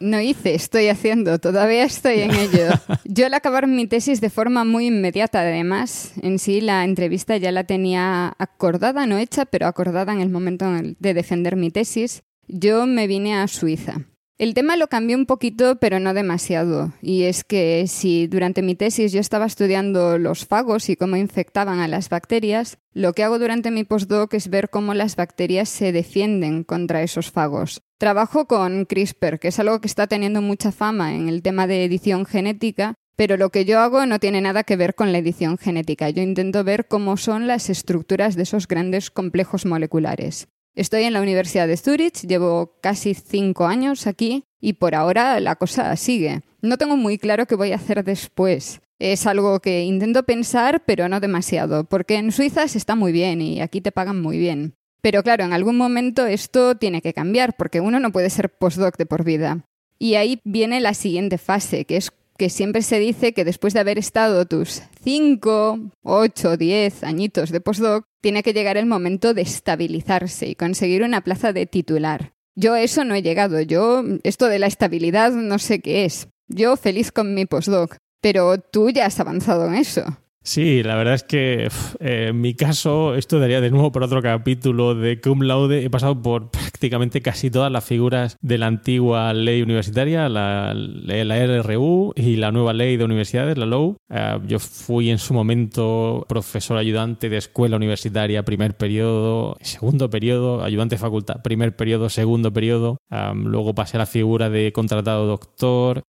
No 0.00 0.20
hice, 0.20 0.56
estoy 0.56 0.88
haciendo, 0.88 1.38
todavía 1.38 1.84
estoy 1.84 2.22
en 2.22 2.32
ello. 2.32 2.70
Yo 3.04 3.26
al 3.26 3.34
acabar 3.34 3.68
mi 3.68 3.86
tesis 3.86 4.20
de 4.20 4.30
forma 4.30 4.64
muy 4.64 4.86
inmediata, 4.86 5.42
además, 5.42 6.14
en 6.22 6.40
sí 6.40 6.60
la 6.60 6.82
entrevista 6.82 7.36
ya 7.36 7.52
la 7.52 7.62
tenía 7.62 8.34
acordada, 8.36 9.06
no 9.06 9.16
hecha, 9.16 9.46
pero 9.46 9.68
acordada 9.68 10.12
en 10.12 10.20
el 10.20 10.28
momento 10.28 10.66
de 10.98 11.14
defender 11.14 11.54
mi 11.54 11.70
tesis, 11.70 12.24
yo 12.48 12.86
me 12.86 13.06
vine 13.06 13.34
a 13.36 13.48
Suiza. 13.48 14.02
El 14.38 14.54
tema 14.54 14.76
lo 14.76 14.88
cambió 14.88 15.16
un 15.16 15.26
poquito, 15.26 15.76
pero 15.76 16.00
no 16.00 16.14
demasiado. 16.14 16.92
Y 17.00 17.24
es 17.24 17.44
que 17.44 17.86
si 17.86 18.26
durante 18.26 18.60
mi 18.60 18.74
tesis 18.74 19.12
yo 19.12 19.20
estaba 19.20 19.46
estudiando 19.46 20.18
los 20.18 20.46
fagos 20.46 20.88
y 20.88 20.96
cómo 20.96 21.16
infectaban 21.16 21.78
a 21.78 21.86
las 21.86 22.08
bacterias, 22.08 22.78
lo 22.92 23.12
que 23.12 23.22
hago 23.22 23.38
durante 23.38 23.70
mi 23.70 23.84
postdoc 23.84 24.34
es 24.34 24.48
ver 24.48 24.68
cómo 24.68 24.94
las 24.94 25.14
bacterias 25.14 25.68
se 25.68 25.92
defienden 25.92 26.64
contra 26.64 27.02
esos 27.02 27.30
fagos. 27.30 27.82
Trabajo 27.98 28.48
con 28.48 28.84
CRISPR, 28.84 29.38
que 29.38 29.48
es 29.48 29.60
algo 29.60 29.80
que 29.80 29.86
está 29.86 30.08
teniendo 30.08 30.42
mucha 30.42 30.72
fama 30.72 31.14
en 31.14 31.28
el 31.28 31.42
tema 31.42 31.68
de 31.68 31.84
edición 31.84 32.26
genética, 32.26 32.94
pero 33.14 33.36
lo 33.36 33.50
que 33.50 33.64
yo 33.64 33.78
hago 33.78 34.06
no 34.06 34.18
tiene 34.18 34.40
nada 34.40 34.64
que 34.64 34.76
ver 34.76 34.96
con 34.96 35.12
la 35.12 35.18
edición 35.18 35.56
genética. 35.56 36.10
Yo 36.10 36.22
intento 36.22 36.64
ver 36.64 36.88
cómo 36.88 37.16
son 37.16 37.46
las 37.46 37.70
estructuras 37.70 38.34
de 38.34 38.42
esos 38.42 38.66
grandes 38.66 39.12
complejos 39.12 39.66
moleculares. 39.66 40.48
Estoy 40.74 41.02
en 41.02 41.12
la 41.12 41.20
Universidad 41.20 41.68
de 41.68 41.76
Zurich, 41.76 42.26
llevo 42.26 42.78
casi 42.80 43.12
cinco 43.12 43.66
años 43.66 44.06
aquí 44.06 44.44
y 44.58 44.74
por 44.74 44.94
ahora 44.94 45.38
la 45.38 45.56
cosa 45.56 45.94
sigue. 45.96 46.40
No 46.62 46.78
tengo 46.78 46.96
muy 46.96 47.18
claro 47.18 47.44
qué 47.44 47.56
voy 47.56 47.72
a 47.72 47.76
hacer 47.76 48.02
después. 48.04 48.80
Es 48.98 49.26
algo 49.26 49.60
que 49.60 49.82
intento 49.82 50.22
pensar, 50.22 50.82
pero 50.86 51.10
no 51.10 51.20
demasiado, 51.20 51.84
porque 51.84 52.14
en 52.14 52.32
Suiza 52.32 52.66
se 52.68 52.78
está 52.78 52.94
muy 52.94 53.12
bien 53.12 53.42
y 53.42 53.60
aquí 53.60 53.82
te 53.82 53.92
pagan 53.92 54.22
muy 54.22 54.38
bien. 54.38 54.74
Pero 55.02 55.22
claro, 55.22 55.44
en 55.44 55.52
algún 55.52 55.76
momento 55.76 56.24
esto 56.24 56.76
tiene 56.76 57.02
que 57.02 57.12
cambiar, 57.12 57.54
porque 57.56 57.80
uno 57.80 58.00
no 58.00 58.12
puede 58.12 58.30
ser 58.30 58.56
postdoc 58.56 58.96
de 58.96 59.04
por 59.04 59.24
vida. 59.24 59.66
Y 59.98 60.14
ahí 60.14 60.40
viene 60.44 60.80
la 60.80 60.94
siguiente 60.94 61.36
fase, 61.36 61.84
que 61.84 61.96
es 61.96 62.12
que 62.42 62.50
siempre 62.50 62.82
se 62.82 62.98
dice 62.98 63.34
que 63.34 63.44
después 63.44 63.72
de 63.72 63.78
haber 63.78 63.98
estado 63.98 64.46
tus 64.46 64.82
5, 65.04 65.78
8, 66.02 66.56
10 66.56 67.04
añitos 67.04 67.52
de 67.52 67.60
postdoc, 67.60 68.04
tiene 68.20 68.42
que 68.42 68.52
llegar 68.52 68.76
el 68.76 68.86
momento 68.86 69.32
de 69.32 69.42
estabilizarse 69.42 70.48
y 70.48 70.56
conseguir 70.56 71.04
una 71.04 71.20
plaza 71.20 71.52
de 71.52 71.66
titular. 71.66 72.32
Yo 72.56 72.72
a 72.72 72.82
eso 72.82 73.04
no 73.04 73.14
he 73.14 73.22
llegado, 73.22 73.60
yo 73.60 74.02
esto 74.24 74.48
de 74.48 74.58
la 74.58 74.66
estabilidad 74.66 75.30
no 75.30 75.60
sé 75.60 75.78
qué 75.78 76.04
es. 76.04 76.30
Yo 76.48 76.76
feliz 76.76 77.12
con 77.12 77.32
mi 77.32 77.46
postdoc, 77.46 77.98
pero 78.20 78.58
tú 78.58 78.90
ya 78.90 79.06
has 79.06 79.20
avanzado 79.20 79.68
en 79.68 79.76
eso. 79.76 80.02
Sí, 80.42 80.82
la 80.82 80.96
verdad 80.96 81.14
es 81.14 81.22
que 81.22 81.68
eh, 82.00 82.26
en 82.30 82.40
mi 82.40 82.54
caso, 82.54 83.14
esto 83.14 83.38
daría 83.38 83.60
de 83.60 83.70
nuevo 83.70 83.92
por 83.92 84.02
otro 84.02 84.20
capítulo 84.20 84.96
de 84.96 85.20
Cum 85.20 85.42
Laude. 85.42 85.84
He 85.84 85.90
pasado 85.90 86.20
por 86.20 86.50
prácticamente 86.82 87.22
casi 87.22 87.48
todas 87.48 87.70
las 87.70 87.84
figuras 87.84 88.36
de 88.40 88.58
la 88.58 88.66
antigua 88.66 89.32
ley 89.32 89.62
universitaria, 89.62 90.28
la, 90.28 90.74
la 90.74 91.46
RRU 91.46 92.12
y 92.16 92.34
la 92.34 92.50
nueva 92.50 92.72
ley 92.72 92.96
de 92.96 93.04
universidades, 93.04 93.56
la 93.56 93.66
LOU. 93.66 93.98
Eh, 94.10 94.40
yo 94.48 94.58
fui 94.58 95.08
en 95.08 95.18
su 95.18 95.32
momento 95.32 96.26
profesor 96.28 96.78
ayudante 96.78 97.28
de 97.28 97.36
escuela 97.36 97.76
universitaria, 97.76 98.42
primer 98.42 98.76
periodo, 98.76 99.56
segundo 99.60 100.10
periodo, 100.10 100.64
ayudante 100.64 100.96
de 100.96 100.98
facultad, 100.98 101.40
primer 101.42 101.76
periodo, 101.76 102.08
segundo 102.08 102.52
periodo. 102.52 102.98
luego 103.32 103.76
pasé 103.76 103.96
a 103.96 104.00
la 104.00 104.06
figura 104.06 104.50
de 104.50 104.72
contratado 104.72 105.28
doctor 105.28 106.02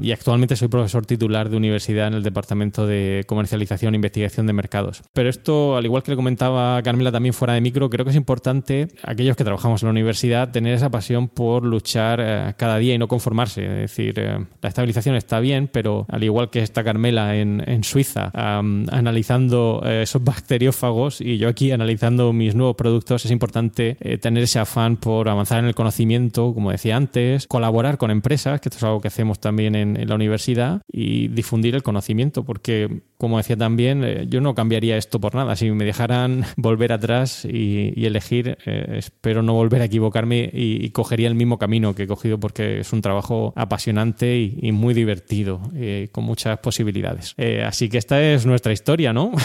y 0.00 0.12
actualmente 0.12 0.54
soy 0.54 0.68
profesor 0.68 1.06
titular 1.06 1.50
de 1.50 1.56
universidad 1.56 2.06
en 2.06 2.14
el 2.14 2.22
Departamento 2.22 2.86
de 2.86 3.24
Comercialización 3.26 3.96
investigación 3.96 4.46
de 4.46 4.52
mercados. 4.52 5.02
Pero 5.12 5.28
esto, 5.28 5.76
al 5.76 5.84
igual 5.86 6.04
que 6.04 6.12
le 6.12 6.16
comentaba 6.16 6.80
Carmela 6.84 7.10
también 7.10 7.34
fuera 7.34 7.54
de 7.54 7.60
micro, 7.60 7.90
creo 7.90 8.04
que 8.04 8.12
es 8.12 8.16
importante, 8.16 8.86
aquellos 9.02 9.36
que 9.36 9.42
trabajamos 9.42 9.82
en 9.82 9.88
la 9.88 9.90
universidad, 9.90 10.19
tener 10.52 10.74
esa 10.74 10.90
pasión 10.90 11.28
por 11.28 11.64
luchar 11.64 12.20
eh, 12.22 12.54
cada 12.56 12.78
día 12.78 12.94
y 12.94 12.98
no 12.98 13.08
conformarse. 13.08 13.64
Es 13.64 13.76
decir, 13.90 14.14
eh, 14.18 14.38
la 14.60 14.68
estabilización 14.68 15.16
está 15.16 15.40
bien, 15.40 15.68
pero 15.72 16.06
al 16.08 16.22
igual 16.22 16.50
que 16.50 16.60
está 16.60 16.84
Carmela 16.84 17.36
en, 17.36 17.60
Suiza 17.82 18.30
analizando 18.34 19.82
eh, 19.84 20.02
esos 20.02 20.22
bacteriófagos 20.22 21.20
y 21.20 21.38
yo 21.38 21.48
aquí 21.48 21.72
analizando 21.72 22.32
mis 22.32 22.54
nuevos 22.54 22.76
productos, 22.76 23.24
es 23.24 23.30
importante 23.30 23.96
tener 24.20 24.44
ese 24.44 24.58
afán 24.58 24.96
por 24.96 25.28
avanzar 25.28 25.60
en 25.60 25.64
el 25.64 25.74
conocimiento, 25.74 26.52
como 26.52 26.70
decía 26.70 26.96
antes, 26.96 27.46
colaborar 27.46 27.96
con 27.96 28.10
empresas, 28.10 28.60
que 28.60 28.68
esto 28.68 28.78
es 28.78 28.84
algo 28.84 29.00
que 29.00 29.08
hacemos 29.08 29.40
también 29.40 29.74
en 29.74 30.08
la 30.08 30.14
universidad, 30.14 30.82
y 30.92 31.28
difundir 31.28 31.74
el 31.74 31.82
conocimiento, 31.82 32.44
porque, 32.44 33.02
como 33.16 33.38
decía 33.38 33.56
también, 33.56 34.04
eh, 34.04 34.26
yo 34.28 34.40
no 34.40 34.54
cambiaría 34.54 34.96
esto 34.96 35.20
por 35.20 35.34
nada. 35.34 35.56
Si 35.56 35.70
me 35.70 35.84
dejaran 35.84 36.44
volver 36.56 36.92
atrás 36.92 37.44
y, 37.44 38.04
elegir, 38.04 38.58
eh, 38.66 38.96
espero 38.98 39.42
no 39.42 39.54
volver 39.54 39.82
a 39.82 39.84
equivocarme 39.84 40.09
y, 40.52 40.90
cogería 40.90 41.28
el 41.28 41.34
mismo 41.34 41.58
camino 41.58 41.94
que 41.94 42.04
he 42.04 42.06
cogido 42.06 42.38
porque 42.38 42.80
es 42.80 42.92
un 42.92 43.02
trabajo 43.02 43.52
apasionante 43.56 44.38
y, 44.38 44.72
muy 44.72 44.94
divertido, 44.94 45.60
eh, 45.74 46.08
con 46.12 46.24
muchas 46.24 46.58
posibilidades. 46.58 47.34
así 47.66 47.88
que 47.88 47.98
esta 47.98 48.22
es 48.22 48.46
nuestra 48.46 48.72
historia, 48.72 49.12
¿no? 49.12 49.32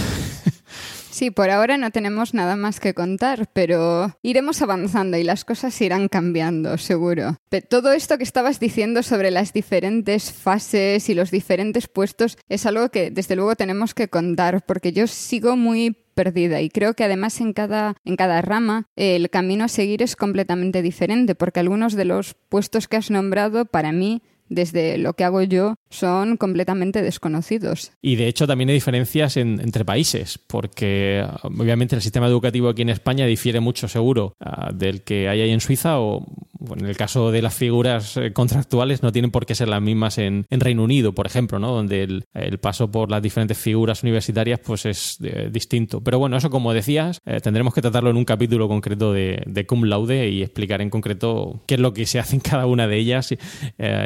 Sí, 1.16 1.32
por 1.32 1.50
ahora 1.50 1.78
no 1.78 1.92
tenemos 1.92 2.34
nada 2.34 2.58
más 2.58 2.82
que 2.82 2.94
contar, 2.94 3.48
pero 3.54 4.18
iremos 4.22 4.62
avanzando 4.62 5.16
y 5.16 5.24
las 5.24 5.46
cosas 5.46 5.80
irán 5.80 6.10
cambiando, 6.10 6.78
seguro. 6.78 7.38
todo 7.70 7.94
esto 7.94 8.18
que 8.18 8.26
estabas 8.26 8.60
diciendo 8.60 9.02
sobre 9.02 9.32
las 9.32 9.54
diferentes 9.54 10.34
fases 10.34 11.08
y 11.08 11.14
los 11.14 11.32
diferentes 11.32 11.88
puestos 11.88 12.38
es 12.50 12.66
algo 12.66 12.90
que 12.90 13.12
desde 13.12 13.38
luego 13.38 13.56
tenemos 13.56 13.94
que 13.94 14.10
contar, 14.10 14.66
porque 14.66 14.92
yo 14.92 15.08
sigo 15.08 15.56
muy 15.56 16.05
perdida 16.16 16.62
y 16.62 16.70
creo 16.70 16.96
que 16.96 17.04
además 17.04 17.40
en 17.42 17.54
cada, 17.54 17.96
en 18.06 18.16
cada 18.16 18.42
rama 18.42 18.88
el 18.96 19.30
camino 19.30 19.66
a 19.66 19.68
seguir 19.68 20.02
es 20.02 20.16
completamente 20.16 20.82
diferente, 20.82 21.36
porque 21.36 21.60
algunos 21.60 21.94
de 21.94 22.06
los 22.06 22.36
puestos 22.50 22.88
que 22.88 22.98
has 22.98 23.12
nombrado 23.12 23.66
para 23.66 23.92
mí 23.92 24.24
desde 24.50 24.98
lo 24.98 25.14
que 25.14 25.24
hago 25.24 25.42
yo 25.42 25.76
son 25.90 26.38
completamente 26.38 27.02
desconocidos. 27.02 27.92
Y 28.02 28.16
de 28.16 28.28
hecho 28.28 28.48
también 28.48 28.70
hay 28.70 28.76
diferencias 28.76 29.38
entre 29.38 29.86
países, 29.86 30.38
porque 30.38 31.26
obviamente 31.44 31.96
el 31.96 32.02
sistema 32.02 32.28
educativo 32.28 32.70
aquí 32.70 32.84
en 32.84 32.90
España 32.90 33.26
difiere 33.26 33.60
mucho 33.60 33.88
seguro 33.88 34.36
ah, 34.40 34.72
del 34.74 35.02
que 35.02 35.30
hay 35.30 35.42
ahí 35.42 35.52
en 35.52 35.62
Suiza 35.62 36.00
o 36.00 36.26
en 36.78 36.86
el 36.86 36.98
caso 36.98 37.32
de 37.32 37.42
las 37.42 37.54
figuras 37.54 38.18
eh, 38.18 38.34
contractuales 38.34 39.04
no 39.04 39.12
tienen 39.12 39.32
por 39.32 39.46
qué 39.46 39.56
ser 39.56 39.68
las 39.68 39.82
mismas 39.82 40.18
en, 40.18 40.46
Reino 40.50 40.84
Unido, 40.84 41.14
por 41.14 41.28
ejemplo, 41.28 41.60
¿no? 41.60 41.72
donde 41.72 42.04
el, 42.04 42.60
paso 42.60 42.90
por 42.90 43.12
las 43.12 43.22
diferentes 43.22 43.58
figuras 43.58 44.02
universitarias 44.02 44.60
pues 44.60 44.86
es 44.86 45.18
eh, 45.22 45.50
distinto. 45.52 46.02
Pero 46.02 46.18
bueno, 46.18 46.38
eso 46.38 46.50
como 46.50 46.74
decías, 46.74 47.20
eh, 47.26 47.40
tendremos 47.42 47.74
que 47.74 47.82
tratarlo 47.82 48.10
en 48.10 48.18
un 48.18 48.26
capítulo 48.26 48.68
concreto 48.68 49.14
de, 49.14 49.66
cum 49.68 49.84
laude 49.84 50.30
y 50.30 50.42
explicar 50.42 50.82
en 50.82 50.90
concreto 50.90 51.62
qué 51.68 51.76
es 51.76 51.82
lo 51.82 51.94
que 51.94 52.06
se 52.06 52.20
hace 52.20 52.36
en 52.36 52.42
cada 52.42 52.66
una 52.66 52.88
de 52.88 52.98
ellas 52.98 53.32
y, 53.32 53.38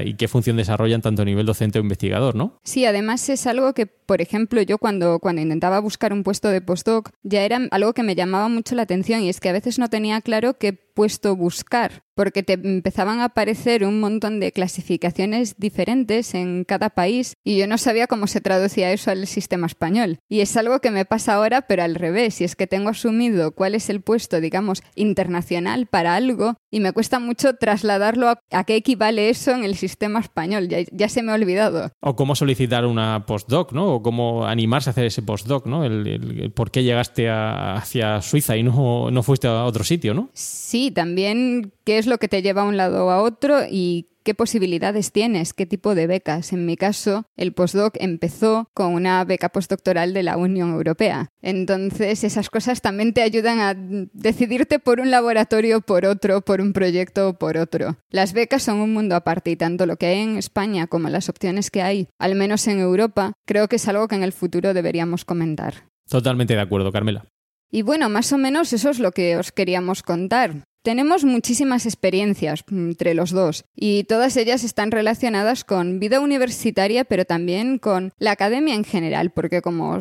y 0.05 0.13
qué 0.15 0.27
función 0.27 0.57
desarrollan 0.57 1.01
tanto 1.01 1.21
a 1.21 1.25
nivel 1.25 1.45
docente 1.45 1.79
o 1.79 1.81
investigador, 1.81 2.35
¿no? 2.35 2.57
Sí, 2.63 2.85
además 2.85 3.29
es 3.29 3.47
algo 3.47 3.73
que, 3.73 3.85
por 3.85 4.21
ejemplo, 4.21 4.61
yo 4.61 4.77
cuando, 4.77 5.19
cuando 5.19 5.41
intentaba 5.41 5.79
buscar 5.79 6.13
un 6.13 6.23
puesto 6.23 6.49
de 6.49 6.61
postdoc 6.61 7.11
ya 7.23 7.43
era 7.43 7.59
algo 7.71 7.93
que 7.93 8.03
me 8.03 8.15
llamaba 8.15 8.47
mucho 8.49 8.75
la 8.75 8.83
atención 8.83 9.21
y 9.21 9.29
es 9.29 9.39
que 9.39 9.49
a 9.49 9.53
veces 9.53 9.79
no 9.79 9.89
tenía 9.89 10.21
claro 10.21 10.57
qué 10.57 10.88
puesto 10.93 11.35
buscar 11.35 12.03
porque 12.19 12.43
te 12.43 12.51
empezaban 12.51 13.21
a 13.21 13.25
aparecer 13.25 13.85
un 13.85 14.01
montón 14.01 14.41
de 14.41 14.51
clasificaciones 14.51 15.55
diferentes 15.57 16.33
en 16.33 16.65
cada 16.65 16.89
país 16.89 17.37
y 17.45 17.57
yo 17.57 17.65
no 17.65 17.77
sabía 17.77 18.07
cómo 18.07 18.27
se 18.27 18.41
traducía 18.41 18.91
eso 18.91 19.09
al 19.09 19.25
sistema 19.25 19.67
español. 19.67 20.19
Y 20.27 20.41
es 20.41 20.57
algo 20.57 20.81
que 20.81 20.91
me 20.91 21.05
pasa 21.05 21.35
ahora, 21.35 21.61
pero 21.61 21.81
al 21.81 21.95
revés, 21.95 22.41
y 22.41 22.43
es 22.43 22.57
que 22.57 22.67
tengo 22.67 22.89
asumido 22.89 23.53
cuál 23.53 23.73
es 23.73 23.89
el 23.89 24.01
puesto, 24.01 24.41
digamos, 24.41 24.83
internacional 24.95 25.87
para 25.87 26.15
algo 26.15 26.57
y 26.71 26.79
me 26.79 26.93
cuesta 26.93 27.19
mucho 27.19 27.55
trasladarlo 27.55 28.33
a, 28.51 28.63
qué 28.63 28.75
equivale 28.75 29.29
eso 29.29 29.51
en 29.51 29.63
el 29.63 29.75
sistema 29.75 30.19
español, 30.19 30.67
ya, 30.67 31.09
se 31.09 31.23
me 31.23 31.31
ha 31.31 31.35
olvidado. 31.35 31.91
O 32.01 32.15
cómo 32.15 32.35
solicitar 32.35 32.85
una 32.85 33.25
postdoc, 33.25 33.71
¿no? 33.73 33.95
O 33.95 34.01
cómo 34.03 34.45
animarse 34.45 34.89
a 34.89 34.91
hacer 34.91 35.05
ese 35.05 35.21
postdoc, 35.21 35.65
¿no? 35.65 35.83
El, 35.83 36.51
por 36.53 36.71
qué 36.71 36.83
llegaste 36.83 37.29
hacia 37.29 38.21
Suiza 38.21 38.57
y 38.57 38.63
no, 38.63 39.11
no 39.11 39.23
fuiste 39.23 39.47
a 39.47 39.65
otro 39.65 39.83
sitio, 39.83 40.13
¿no? 40.13 40.29
Sí, 40.33 40.91
también 40.91 41.73
qué 41.83 41.97
es 41.97 42.07
lo 42.07 42.17
que 42.17 42.27
te 42.27 42.41
lleva 42.41 42.61
a 42.61 42.65
un 42.65 42.77
lado 42.77 43.07
o 43.07 43.09
a 43.09 43.21
otro 43.21 43.61
y 43.69 44.07
qué 44.29 44.35
posibilidades 44.35 45.11
tienes, 45.11 45.55
qué 45.55 45.65
tipo 45.65 45.95
de 45.95 46.05
becas. 46.05 46.53
En 46.53 46.67
mi 46.67 46.77
caso, 46.77 47.25
el 47.35 47.51
postdoc 47.51 47.95
empezó 47.99 48.69
con 48.75 48.93
una 48.93 49.25
beca 49.25 49.49
postdoctoral 49.49 50.13
de 50.13 50.21
la 50.21 50.37
Unión 50.37 50.69
Europea. 50.69 51.29
Entonces, 51.41 52.23
esas 52.23 52.51
cosas 52.51 52.81
también 52.81 53.15
te 53.15 53.23
ayudan 53.23 53.59
a 53.59 53.73
decidirte 54.13 54.77
por 54.77 54.99
un 54.99 55.09
laboratorio, 55.09 55.81
por 55.81 56.05
otro, 56.05 56.41
por 56.41 56.61
un 56.61 56.73
proyecto 56.73 57.29
o 57.29 57.39
por 57.39 57.57
otro. 57.57 57.97
Las 58.11 58.33
becas 58.33 58.61
son 58.61 58.77
un 58.81 58.93
mundo 58.93 59.15
aparte 59.15 59.49
y 59.49 59.55
tanto 59.55 59.87
lo 59.87 59.97
que 59.97 60.05
hay 60.05 60.19
en 60.19 60.37
España 60.37 60.85
como 60.85 61.09
las 61.09 61.27
opciones 61.27 61.71
que 61.71 61.81
hay, 61.81 62.07
al 62.19 62.35
menos 62.35 62.67
en 62.67 62.77
Europa, 62.77 63.33
creo 63.47 63.67
que 63.67 63.77
es 63.77 63.87
algo 63.87 64.07
que 64.07 64.13
en 64.13 64.21
el 64.21 64.31
futuro 64.31 64.75
deberíamos 64.75 65.25
comentar. 65.25 65.85
Totalmente 66.07 66.53
de 66.53 66.61
acuerdo, 66.61 66.91
Carmela. 66.91 67.25
Y 67.71 67.81
bueno, 67.81 68.09
más 68.09 68.31
o 68.31 68.37
menos 68.37 68.73
eso 68.73 68.91
es 68.91 68.99
lo 68.99 69.11
que 69.11 69.37
os 69.37 69.51
queríamos 69.51 70.03
contar. 70.03 70.65
Tenemos 70.89 71.23
muchísimas 71.23 71.85
experiencias 71.85 72.63
entre 72.71 73.13
los 73.13 73.29
dos 73.29 73.63
y 73.75 74.05
todas 74.05 74.35
ellas 74.37 74.63
están 74.63 74.89
relacionadas 74.89 75.63
con 75.63 75.99
vida 75.99 76.19
universitaria, 76.19 77.05
pero 77.05 77.25
también 77.25 77.77
con 77.77 78.11
la 78.17 78.31
academia 78.31 78.73
en 78.73 78.83
general, 78.83 79.29
porque 79.29 79.61
como 79.61 79.99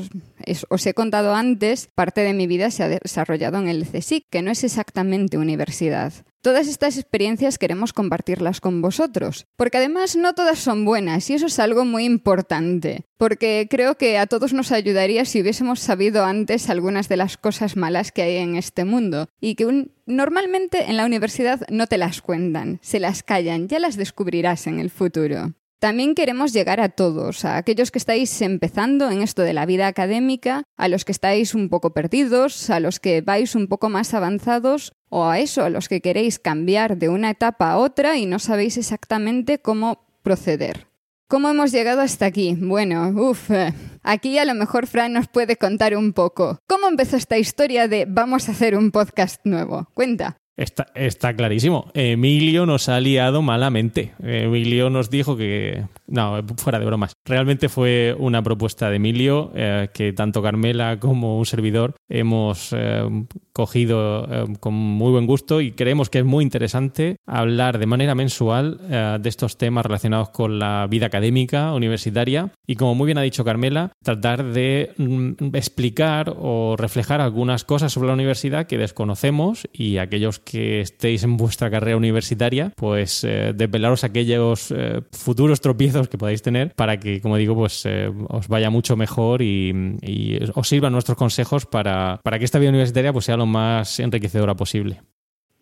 os, 0.71 0.87
he 0.87 0.95
contado 0.95 1.35
antes, 1.35 1.91
parte 1.95 2.23
de 2.23 2.33
mi 2.33 2.47
vida 2.47 2.71
se 2.71 2.85
ha 2.85 2.89
desarrollado 2.89 3.59
en 3.59 3.69
el 3.69 3.87
CSIC, 3.87 4.29
que 4.31 4.41
no 4.41 4.51
es 4.51 4.65
exactamente 4.65 5.37
universidad. 5.37 6.15
Todas 6.41 6.69
estas 6.69 6.97
experiencias 6.97 7.59
queremos 7.59 7.93
compartirlas 7.93 8.61
con 8.61 8.81
vosotros, 8.81 9.47
porque 9.57 9.79
además 9.79 10.17
no 10.17 10.35
todas 10.35 10.59
son 10.59 10.85
buenas 10.87 11.29
y 11.29 11.35
eso 11.35 11.47
es 11.47 11.59
algo 11.59 11.85
muy 11.85 12.05
importante, 12.05 13.05
porque 13.19 13.67
creo 13.69 13.97
que 13.97 14.17
a 14.17 14.27
todos 14.27 14.55
nos 14.55 14.73
ayudaría 14.73 15.25
si 15.25 15.43
hubiésemos 15.43 15.81
sabido 15.81 16.25
antes 16.25 16.71
algunas 16.71 17.09
de 17.09 17.17
las 17.17 17.37
cosas 17.37 17.77
malas 17.77 18.13
que 18.13 18.23
hay 18.23 18.37
en 18.37 18.55
este 18.55 18.85
mundo 18.85 19.29
y 19.41 19.57
que 19.57 19.67
normalmente 20.09 20.91
en 20.91 20.97
la 20.97 21.05
universidad 21.05 21.61
no 21.71 21.87
te 21.87 21.99
las 21.99 22.23
cuentan, 22.23 22.81
se 22.83 22.99
las 22.99 23.23
callan, 23.23 23.69
ya 23.69 23.79
las 23.79 23.97
descubrirás 23.97 24.67
en 24.67 24.81
el 24.81 24.91
futuro. 24.91 25.53
También 25.79 26.17
queremos 26.17 26.53
llegar 26.53 26.81
a 26.81 26.89
todos, 26.89 27.45
a 27.45 27.57
aquellos 27.57 27.93
que 27.93 27.99
estáis 27.99 28.43
empezando 28.43 29.11
en 29.11 29.23
esto 29.23 29.43
de 29.43 29.53
la 29.53 29.65
vida 29.65 29.87
académica, 29.87 30.65
a 30.77 30.89
los 30.89 31.05
que 31.05 31.13
estáis 31.13 31.55
un 31.55 31.69
poco 31.69 31.95
perdidos, 31.95 32.69
a 32.69 32.81
los 32.81 32.99
que 32.99 33.21
vais 33.21 33.55
un 33.55 33.69
poco 33.69 33.89
más 33.89 34.13
avanzados 34.13 34.93
o 35.09 35.27
a 35.27 35.39
eso, 35.39 35.63
a 35.63 35.71
los 35.71 35.89
que 35.89 36.01
queréis 36.01 36.41
cambiar 36.41 36.97
de 36.97 37.09
una 37.09 37.31
etapa 37.31 37.71
a 37.71 37.79
otra 37.79 38.17
y 38.17 38.27
no 38.27 38.41
sabéis 38.41 38.77
exactamente 38.77 39.61
cómo 39.61 40.05
proceder. 40.25 40.88
¿Cómo 41.31 41.51
hemos 41.51 41.73
llegado 41.73 42.01
hasta 42.01 42.25
aquí? 42.25 42.57
Bueno, 42.59 43.09
uff, 43.11 43.51
eh, 43.51 43.75
aquí 44.03 44.39
a 44.39 44.47
lo 44.47 44.55
mejor 44.55 44.87
Fran 44.87 45.13
nos 45.13 45.29
puede 45.29 45.57
contar 45.57 45.95
un 45.95 46.15
poco. 46.15 46.59
¿Cómo 46.67 46.89
empezó 46.89 47.19
esta 47.19 47.37
historia 47.37 47.87
de 47.87 48.07
vamos 48.09 48.49
a 48.49 48.53
hacer 48.53 48.75
un 48.75 48.91
podcast 48.91 49.45
nuevo? 49.45 49.87
Cuenta. 49.93 50.39
Está, 50.57 51.37
clarísimo. 51.37 51.91
Emilio 51.93 52.65
nos 52.65 52.89
ha 52.89 52.99
liado 52.99 53.43
malamente. 53.43 54.15
Emilio 54.23 54.89
nos 54.89 55.11
dijo 55.11 55.37
que, 55.37 55.85
No, 56.09 56.43
fuera 56.57 56.79
de 56.79 56.87
bromas. 56.87 57.13
Realmente 57.27 57.69
fue 57.69 58.17
una 58.19 58.43
propuesta 58.43 58.89
de 58.89 58.97
Emilio 58.97 59.53
eh, 59.55 59.91
que 59.93 60.15
tanto 60.15 60.43
Carmela 60.43 60.99
como 60.99 61.39
un 61.39 61.45
servidor 61.45 61.95
hemos 62.09 62.71
eh, 62.73 63.07
cogido 63.53 64.27
eh, 64.31 64.47
con 64.59 64.73
muy 64.73 65.13
buen 65.13 65.27
gusto 65.27 65.61
y 65.61 65.73
creemos 65.73 66.09
que 66.09 66.21
es 66.21 66.25
muy 66.25 66.43
interesante 66.43 67.17
hablar 67.27 67.79
de 67.79 67.87
manera 67.87 68.15
mensual 68.15 68.79
de 68.89 69.29
estos 69.29 69.59
temas 69.59 69.85
relacionados 69.85 70.31
con 70.31 70.59
la 70.59 70.87
vida 70.89 71.07
académica 71.07 71.75
universitaria 71.75 72.53
y 72.67 72.77
como 72.77 72.95
muy 72.95 73.07
bien 73.07 73.19
ha 73.19 73.23
dicho 73.23 73.45
Carmela, 73.45 73.93
tratar 74.03 74.45
de 74.45 74.93
mm, 74.97 75.55
explicar 75.55 76.35
o 76.39 76.77
reflejar 76.79 77.21
algunas 77.21 77.65
cosas 77.65 77.93
sobre 77.93 78.09
la 78.09 78.15
universidad 78.15 78.67
que 78.67 78.79
desconocemos 78.79 79.69
y 79.73 79.99
aquellos 79.99 80.39
que 80.39 80.81
estéis 80.81 81.25
en 81.25 81.37
vuestra 81.37 81.71
carrera 81.71 81.97
universitaria, 81.97 82.73
pues 82.77 83.23
desvelaros 83.23 84.05
aquellos 84.05 84.73
futuros 85.13 85.61
tropiezos 85.61 85.98
que 86.07 86.19
podáis 86.19 86.43
tener 86.43 86.75
para 86.75 87.01
que, 87.01 87.21
como 87.21 87.37
digo, 87.37 87.57
pues 87.57 87.83
eh, 87.87 88.13
os 88.29 88.47
vaya 88.47 88.71
mucho 88.71 88.97
mejor 88.97 89.43
y, 89.43 90.39
os 90.55 90.69
sirvan 90.69 90.93
nuestros 90.93 91.19
consejos 91.19 91.67
para, 91.67 92.21
para 92.23 92.39
que 92.39 92.45
esta 92.45 92.59
vida 92.59 92.71
universitaria 92.71 93.13
pues, 93.13 93.25
sea 93.25 93.37
lo 93.37 93.47
más 93.47 93.99
enriquecedora 93.99 94.55
posible. 94.55 95.03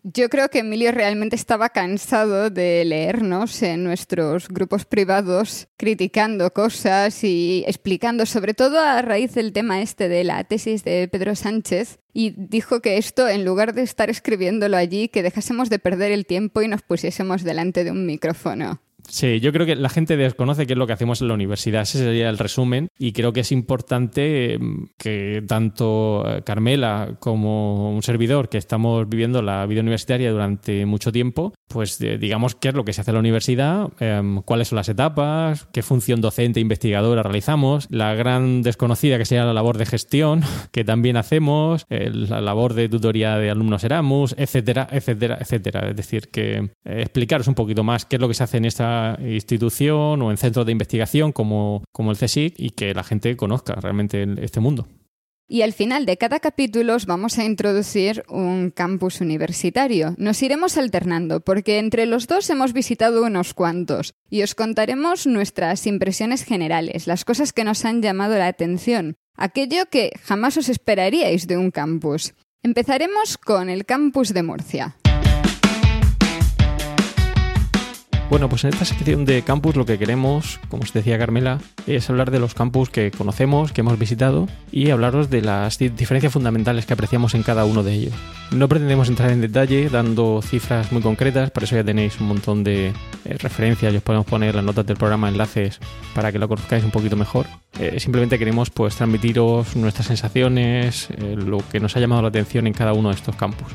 Yo 0.03 0.29
creo 0.29 0.47
que 0.47 0.59
Emilio 0.59 0.93
realmente 0.93 1.35
estaba 1.35 1.69
cansado 1.69 2.49
de 2.49 2.85
leernos 2.85 3.61
en 3.61 3.83
nuestros 3.83 4.47
grupos 4.47 4.85
privados 4.85 5.67
criticando 5.75 6.53
cosas 6.53 7.25
y 7.25 7.65
explicando, 7.67 8.25
sobre 8.25 8.53
todo 8.53 8.79
a 8.79 9.01
raíz 9.01 9.33
del 9.33 9.51
tema 9.51 9.81
este 9.81 10.07
de 10.07 10.23
la 10.23 10.43
tesis 10.45 10.85
de 10.85 11.09
Pedro 11.09 11.35
Sánchez, 11.35 11.99
y 12.13 12.29
dijo 12.37 12.79
que 12.79 12.97
esto, 12.97 13.27
en 13.27 13.43
lugar 13.43 13.73
de 13.73 13.81
estar 13.81 14.09
escribiéndolo 14.09 14.77
allí, 14.77 15.09
que 15.09 15.23
dejásemos 15.23 15.69
de 15.69 15.79
perder 15.79 16.13
el 16.13 16.25
tiempo 16.25 16.61
y 16.61 16.69
nos 16.69 16.83
pusiésemos 16.83 17.43
delante 17.43 17.83
de 17.83 17.91
un 17.91 18.05
micrófono. 18.05 18.79
Sí, 19.09 19.39
yo 19.39 19.51
creo 19.53 19.65
que 19.65 19.75
la 19.75 19.89
gente 19.89 20.17
desconoce 20.17 20.67
qué 20.67 20.73
es 20.73 20.79
lo 20.79 20.87
que 20.87 20.93
hacemos 20.93 21.21
en 21.21 21.29
la 21.29 21.33
universidad. 21.33 21.83
Ese 21.83 21.99
sería 21.99 22.29
el 22.29 22.37
resumen. 22.37 22.89
Y 22.97 23.13
creo 23.13 23.33
que 23.33 23.41
es 23.41 23.51
importante 23.51 24.57
mm, 24.59 24.85
que 24.97 25.43
tanto 25.47 26.23
eh, 26.27 26.41
Carmela 26.43 27.15
como 27.19 27.91
un 27.91 28.03
servidor 28.03 28.49
que 28.49 28.57
estamos 28.57 29.07
viviendo 29.07 29.41
la 29.41 29.65
vida 29.65 29.81
universitaria 29.81 30.31
durante 30.31 30.85
mucho 30.85 31.11
tiempo, 31.11 31.53
pues 31.67 31.99
digamos 31.99 32.55
qué 32.55 32.69
es 32.69 32.75
lo 32.75 32.85
que 32.85 32.93
se 32.93 33.01
hace 33.01 33.11
en 33.11 33.15
la 33.15 33.19
universidad, 33.19 33.89
em, 33.99 34.41
cuáles 34.41 34.69
son 34.69 34.77
las 34.77 34.89
etapas, 34.89 35.67
qué 35.71 35.81
función 35.81 36.21
docente 36.21 36.59
e 36.59 36.61
investigadora 36.61 37.23
realizamos, 37.23 37.87
la 37.89 38.13
gran 38.13 38.61
desconocida 38.61 39.17
que 39.17 39.25
sería 39.25 39.45
la 39.45 39.53
labor 39.53 39.77
de 39.77 39.85
gestión 39.85 40.41
que 40.71 40.83
también 40.83 41.17
hacemos, 41.17 41.85
la 41.89 42.41
labor 42.41 42.73
de 42.73 42.89
tutoría 42.89 43.37
de 43.37 43.49
alumnos 43.49 43.83
Erasmus, 43.83 44.35
etcétera, 44.37 44.87
etcétera, 44.91 45.37
etcétera. 45.39 45.89
Es 45.89 45.95
decir, 45.95 46.29
que 46.29 46.57
eh, 46.57 47.01
explicaros 47.01 47.47
un 47.47 47.55
poquito 47.55 47.83
más 47.83 48.05
qué 48.05 48.15
es 48.17 48.21
lo 48.21 48.27
que 48.27 48.33
se 48.33 48.43
hace 48.43 48.57
en 48.57 48.65
esta 48.65 48.96
institución 49.19 50.21
o 50.21 50.31
en 50.31 50.37
centros 50.37 50.65
de 50.65 50.71
investigación 50.71 51.31
como, 51.31 51.83
como 51.91 52.11
el 52.11 52.17
CSIC 52.17 52.55
y 52.57 52.71
que 52.71 52.93
la 52.93 53.03
gente 53.03 53.35
conozca 53.35 53.75
realmente 53.75 54.25
este 54.41 54.59
mundo. 54.59 54.87
Y 55.49 55.61
al 55.61 55.71
final 55.71 56.05
de 56.05 56.17
cada 56.17 56.41
capítulo 56.41 56.95
os 56.95 57.05
vamos 57.05 57.37
a 57.37 57.45
introducir 57.45 58.25
un 58.27 58.69
campus 58.69 59.21
universitario. 59.21 60.13
Nos 60.17 60.43
iremos 60.43 60.77
alternando 60.77 61.39
porque 61.39 61.79
entre 61.79 62.05
los 62.05 62.27
dos 62.27 62.49
hemos 62.49 62.73
visitado 62.73 63.23
unos 63.23 63.53
cuantos 63.53 64.13
y 64.29 64.43
os 64.43 64.55
contaremos 64.55 65.25
nuestras 65.25 65.87
impresiones 65.87 66.43
generales, 66.43 67.07
las 67.07 67.23
cosas 67.23 67.53
que 67.53 67.63
nos 67.63 67.85
han 67.85 68.01
llamado 68.01 68.37
la 68.37 68.47
atención, 68.47 69.15
aquello 69.37 69.85
que 69.89 70.11
jamás 70.21 70.57
os 70.57 70.67
esperaríais 70.67 71.47
de 71.47 71.55
un 71.55 71.71
campus. 71.71 72.33
Empezaremos 72.61 73.37
con 73.37 73.69
el 73.69 73.85
campus 73.85 74.33
de 74.33 74.43
Murcia. 74.43 74.97
Bueno, 78.29 78.49
pues 78.49 78.65
en 78.65 78.71
esta 78.71 78.83
sección 78.83 79.23
de 79.23 79.41
campus 79.41 79.77
lo 79.77 79.85
que 79.85 79.97
queremos, 79.97 80.59
como 80.67 80.83
os 80.83 80.91
decía 80.91 81.17
Carmela, 81.17 81.59
es 81.87 82.09
hablar 82.09 82.29
de 82.29 82.39
los 82.39 82.53
campus 82.53 82.89
que 82.89 83.09
conocemos, 83.09 83.71
que 83.71 83.79
hemos 83.79 83.97
visitado 83.97 84.49
y 84.69 84.89
hablaros 84.89 85.29
de 85.29 85.41
las 85.41 85.77
diferencias 85.77 86.33
fundamentales 86.33 86.85
que 86.85 86.91
apreciamos 86.91 87.35
en 87.35 87.43
cada 87.43 87.63
uno 87.63 87.83
de 87.83 87.93
ellos. 87.93 88.13
No 88.51 88.67
pretendemos 88.67 89.07
entrar 89.07 89.31
en 89.31 89.39
detalle 89.39 89.89
dando 89.89 90.41
cifras 90.41 90.91
muy 90.91 91.01
concretas, 91.01 91.51
por 91.51 91.63
eso 91.63 91.77
ya 91.77 91.85
tenéis 91.85 92.19
un 92.19 92.27
montón 92.27 92.65
de 92.65 92.87
eh, 92.87 92.93
referencias 93.39 93.93
y 93.93 93.97
os 93.97 94.03
podemos 94.03 94.25
poner 94.25 94.55
las 94.55 94.63
notas 94.63 94.85
del 94.85 94.97
programa, 94.97 95.29
enlaces 95.29 95.79
para 96.13 96.29
que 96.29 96.37
lo 96.37 96.49
conozcáis 96.49 96.83
un 96.83 96.91
poquito 96.91 97.15
mejor. 97.15 97.45
Eh, 97.79 97.97
simplemente 98.01 98.37
queremos 98.37 98.69
pues 98.69 98.97
transmitiros 98.97 99.77
nuestras 99.77 100.07
sensaciones, 100.07 101.09
eh, 101.11 101.35
lo 101.37 101.59
que 101.71 101.79
nos 101.79 101.95
ha 101.95 102.01
llamado 102.01 102.23
la 102.23 102.27
atención 102.27 102.67
en 102.67 102.73
cada 102.73 102.91
uno 102.91 103.07
de 103.07 103.15
estos 103.15 103.37
campus. 103.37 103.71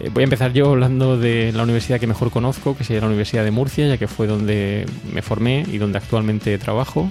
Eh, 0.00 0.10
voy 0.12 0.22
a 0.22 0.24
empezar 0.24 0.52
yo 0.52 0.70
hablando 0.70 1.18
de 1.18 1.52
la 1.52 1.62
universidad 1.62 1.98
que 1.98 2.06
mejor 2.06 2.30
conozco, 2.30 2.76
que 2.76 2.84
sería 2.84 3.00
la 3.00 3.08
Universidad 3.08 3.44
de 3.44 3.50
Murcia, 3.50 3.88
ya 3.88 3.96
que 3.96 4.08
fue 4.08 4.26
donde 4.26 4.86
me 5.12 5.22
formé 5.22 5.64
y 5.70 5.78
donde 5.78 5.98
actualmente 5.98 6.56
trabajo. 6.58 7.10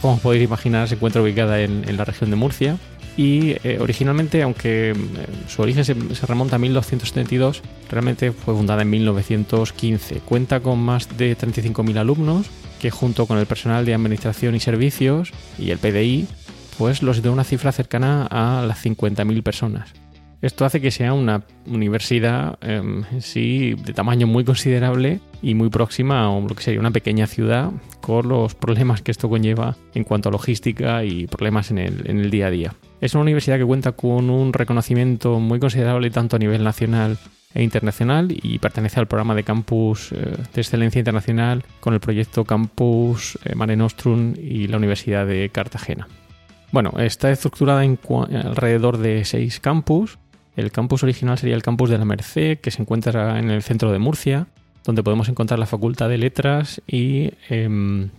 Como 0.00 0.18
podéis 0.18 0.44
imaginar, 0.44 0.88
se 0.88 0.96
encuentra 0.96 1.22
ubicada 1.22 1.60
en, 1.60 1.96
la 1.96 2.04
región 2.04 2.30
de 2.30 2.36
Murcia. 2.36 2.76
Y 3.16 3.54
eh, 3.62 3.78
originalmente, 3.80 4.42
aunque 4.42 4.90
eh, 4.90 4.94
su 5.46 5.62
origen 5.62 5.84
se, 5.84 5.94
remonta 6.26 6.56
a 6.56 6.58
1272, 6.58 7.62
realmente 7.88 8.32
fue 8.32 8.54
fundada 8.54 8.82
en 8.82 8.90
1915. 8.90 10.16
Cuenta 10.16 10.58
con 10.58 10.80
más 10.80 11.16
de 11.16 11.38
35.000 11.38 11.96
alumnos, 11.96 12.46
que 12.80 12.90
junto 12.90 13.26
con 13.26 13.38
el 13.38 13.46
personal 13.46 13.84
de 13.84 13.94
administración 13.94 14.56
y 14.56 14.60
servicios 14.60 15.32
y 15.58 15.70
el 15.70 15.78
PDI, 15.78 16.26
pues 16.76 17.02
los 17.02 17.22
de 17.22 17.28
una 17.28 17.44
cifra 17.44 17.70
cercana 17.70 18.26
a 18.26 18.64
las 18.66 18.84
50.000 18.84 19.42
personas. 19.44 20.03
Esto 20.44 20.66
hace 20.66 20.82
que 20.82 20.90
sea 20.90 21.14
una 21.14 21.42
universidad 21.64 22.58
em, 22.60 23.02
sí 23.18 23.76
de 23.82 23.94
tamaño 23.94 24.26
muy 24.26 24.44
considerable 24.44 25.20
y 25.40 25.54
muy 25.54 25.70
próxima 25.70 26.26
a 26.26 26.38
lo 26.38 26.54
que 26.54 26.62
sería 26.62 26.80
una 26.80 26.90
pequeña 26.90 27.26
ciudad 27.26 27.70
con 28.02 28.28
los 28.28 28.54
problemas 28.54 29.00
que 29.00 29.10
esto 29.10 29.30
conlleva 29.30 29.74
en 29.94 30.04
cuanto 30.04 30.28
a 30.28 30.32
logística 30.32 31.02
y 31.02 31.26
problemas 31.28 31.70
en 31.70 31.78
el, 31.78 32.30
día 32.30 32.48
a 32.48 32.50
día. 32.50 32.74
Es 33.00 33.14
una 33.14 33.22
universidad 33.22 33.56
que 33.56 33.64
cuenta 33.64 33.92
con 33.92 34.28
un 34.28 34.52
reconocimiento 34.52 35.40
muy 35.40 35.58
considerable 35.58 36.10
tanto 36.10 36.36
a 36.36 36.38
nivel 36.38 36.62
nacional 36.62 37.16
e 37.54 37.62
internacional 37.62 38.28
y 38.30 38.58
pertenece 38.58 39.00
al 39.00 39.08
programa 39.08 39.34
de 39.34 39.44
campus 39.44 40.12
eh, 40.12 40.36
de 40.52 40.60
excelencia 40.60 40.98
internacional 40.98 41.64
con 41.80 41.94
el 41.94 42.00
proyecto 42.00 42.44
Campus 42.44 43.38
eh, 43.46 43.54
Mare 43.54 43.76
Nostrum 43.76 44.34
y 44.36 44.66
la 44.66 44.76
Universidad 44.76 45.26
de 45.26 45.48
Cartagena. 45.48 46.06
Bueno, 46.70 46.92
está 46.98 47.30
estructurada 47.30 47.82
en 47.82 47.98
alrededor 48.44 48.98
de 48.98 49.24
seis 49.24 49.58
campus 49.60 50.18
el 50.56 50.70
campus 50.70 51.02
original 51.02 51.38
sería 51.38 51.56
el 51.56 51.62
campus 51.62 51.90
de 51.90 51.98
la 51.98 52.04
Merced, 52.04 52.58
que 52.58 52.70
se 52.70 52.82
encuentra 52.82 53.38
en 53.38 53.50
el 53.50 53.62
centro 53.62 53.90
de 53.90 53.98
Murcia, 53.98 54.46
donde 54.84 55.02
podemos 55.02 55.28
encontrar 55.28 55.58
la 55.58 55.66
Facultad 55.66 56.08
de 56.08 56.18
Letras 56.18 56.80
y 56.86 57.32
em, 57.48 58.10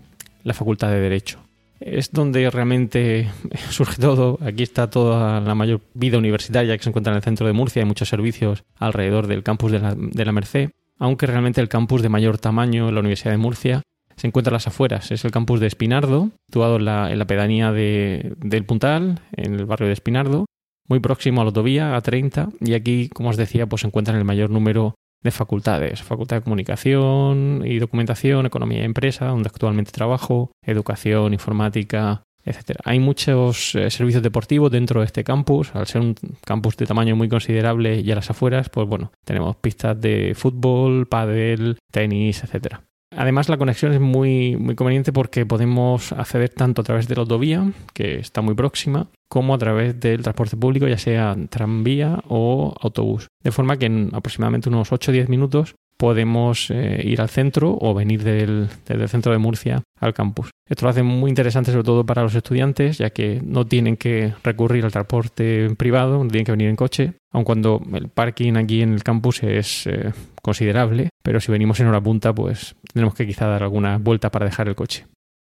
la 0.44 0.54
Facultad 0.54 0.90
de 0.90 1.00
Derecho. 1.00 1.40
Es 1.80 2.12
donde 2.12 2.50
realmente 2.50 3.30
surge 3.70 4.02
todo. 4.02 4.40
Aquí 4.42 4.64
está 4.64 4.90
toda 4.90 5.40
la 5.40 5.56
mayor 5.56 5.82
vida 5.94 6.18
universitaria 6.18 6.78
que 6.78 6.84
se 6.84 6.90
encuentra 6.90 7.14
en 7.14 7.18
el 7.18 7.24
centro 7.24 7.48
de 7.48 7.54
Murcia. 7.54 7.82
Hay 7.82 7.88
muchos 7.88 8.10
servicios 8.10 8.64
alrededor 8.80 9.28
del 9.28 9.44
campus 9.44 9.72
de 9.72 9.80
la, 9.80 10.32
Merced, 10.32 10.72
aunque 10.98 11.28
realmente 11.28 11.62
el 11.62 11.70
campus 11.70 12.02
de 12.02 12.10
mayor 12.10 12.38
tamaño, 12.38 12.92
la 12.92 13.00
Universidad 13.00 13.32
de 13.32 13.38
Murcia, 13.38 13.82
se 14.16 14.28
encuentra 14.28 14.52
a 14.52 14.54
las 14.56 14.68
afueras. 14.68 15.12
Es 15.12 15.26
el 15.26 15.32
campus 15.32 15.60
de 15.60 15.68
Espinardo, 15.68 16.32
situado 16.48 16.78
en 16.78 16.86
la, 16.86 17.26
pedanía 17.28 17.72
del 17.72 18.66
Puntal, 18.66 19.20
en 19.34 19.56
el 19.56 19.66
barrio 19.66 19.88
de 19.88 19.94
Espinardo, 19.94 20.46
muy 20.88 21.00
próximo 21.00 21.42
a 21.42 21.44
la 21.44 21.50
autovía, 21.50 21.96
a 21.96 22.02
30, 22.02 22.50
y 22.62 22.74
aquí, 22.74 23.10
como 23.10 23.30
os 23.30 23.38
decía, 23.38 23.68
pues 23.68 23.82
se 23.82 23.88
encuentran 23.88 24.18
el 24.18 24.26
mayor 24.26 24.50
número 24.50 24.96
de 25.24 25.32
facultades, 25.32 26.04
facultad 26.04 26.38
de 26.38 26.44
comunicación 26.44 27.64
y 27.66 27.80
documentación, 27.80 28.46
economía 28.46 28.82
y 28.82 28.86
empresa, 28.86 29.26
donde 29.28 29.50
actualmente 29.50 29.92
trabajo, 29.92 30.52
educación, 30.64 31.34
informática, 31.34 32.22
etc. 32.46 32.78
Hay 32.84 33.00
muchos 33.00 33.74
eh, 33.74 33.90
servicios 33.90 34.22
deportivos 34.22 34.72
dentro 34.72 35.00
de 35.00 35.08
este 35.08 35.24
campus, 35.24 35.74
al 35.74 35.88
ser 35.88 36.02
un 36.02 36.16
campus 36.46 36.78
de 36.78 36.86
tamaño 36.86 37.16
muy 37.16 37.28
considerable 37.28 38.00
y 38.02 38.12
a 38.12 38.16
las 38.16 38.30
afueras, 38.30 38.70
pues 38.70 38.88
bueno, 38.88 39.12
tenemos 39.26 39.56
pistas 39.56 40.00
de 40.00 40.34
fútbol, 40.36 41.08
pádel, 41.08 41.80
tenis, 41.92 42.44
etcétera. 42.44 42.84
Además, 43.16 43.50
la 43.50 43.58
conexión 43.58 43.94
es 43.94 44.02
muy, 44.02 44.58
muy 44.58 44.76
conveniente 44.76 45.14
porque 45.14 45.46
podemos 45.46 46.12
acceder 46.12 46.50
tanto 46.50 46.82
a 46.82 46.84
través 46.84 47.08
de 47.08 47.16
la 47.16 47.22
autovía, 47.22 47.72
que 47.94 48.20
está 48.20 48.42
muy 48.42 48.56
próxima, 48.56 49.08
como 49.30 49.54
a 49.54 49.58
través 49.58 50.00
del 50.00 50.22
transporte 50.22 50.58
público, 50.58 50.88
ya 50.88 50.98
sea 50.98 51.36
tranvía 51.50 52.22
o 52.28 52.76
autobús. 52.80 53.28
De 53.44 53.52
forma 53.52 53.78
que 53.78 53.86
en 53.86 54.10
aproximadamente 54.14 54.70
unos 54.70 54.92
8 54.92 55.12
o 55.12 55.14
10 55.14 55.30
minutos 55.30 55.76
podemos 55.98 56.70
eh, 56.72 57.02
ir 57.04 57.22
al 57.22 57.30
centro 57.30 57.78
o 57.80 57.94
venir 57.94 58.24
del, 58.24 58.68
desde 58.86 59.04
el 59.04 59.10
centro 59.10 59.32
de 59.32 59.38
Murcia 59.38 59.84
al 60.00 60.14
campus. 60.14 60.50
Esto 60.68 60.86
lo 60.86 60.90
hace 60.90 61.04
muy 61.04 61.30
interesante 61.30 61.72
sobre 61.72 61.84
todo 61.84 62.06
para 62.06 62.24
los 62.24 62.36
estudiantes, 62.36 62.98
ya 62.98 63.12
que 63.12 63.42
no 63.44 63.66
tienen 63.66 63.98
que 63.98 64.34
recurrir 64.44 64.84
al 64.84 64.92
transporte 64.92 65.70
privado, 65.76 66.24
no 66.24 66.30
tienen 66.30 66.46
que 66.46 66.52
venir 66.52 66.70
en 66.70 66.76
coche, 66.76 67.14
aun 67.32 67.44
cuando 67.44 67.82
el 67.94 68.10
parking 68.10 68.56
aquí 68.56 68.82
en 68.82 68.94
el 68.94 69.04
campus 69.04 69.44
es 69.44 69.88
eh, 69.88 70.12
considerable, 70.42 71.10
pero 71.24 71.40
si 71.40 71.52
venimos 71.52 71.80
en 71.80 71.88
hora 71.88 72.02
punta, 72.02 72.34
pues 72.34 72.76
tendremos 72.94 73.16
que 73.16 73.28
quizá 73.28 73.48
dar 73.48 73.64
alguna 73.64 73.98
vuelta 73.98 74.32
para 74.32 74.46
dejar 74.46 74.68
el 74.68 74.76
coche. 74.76 75.06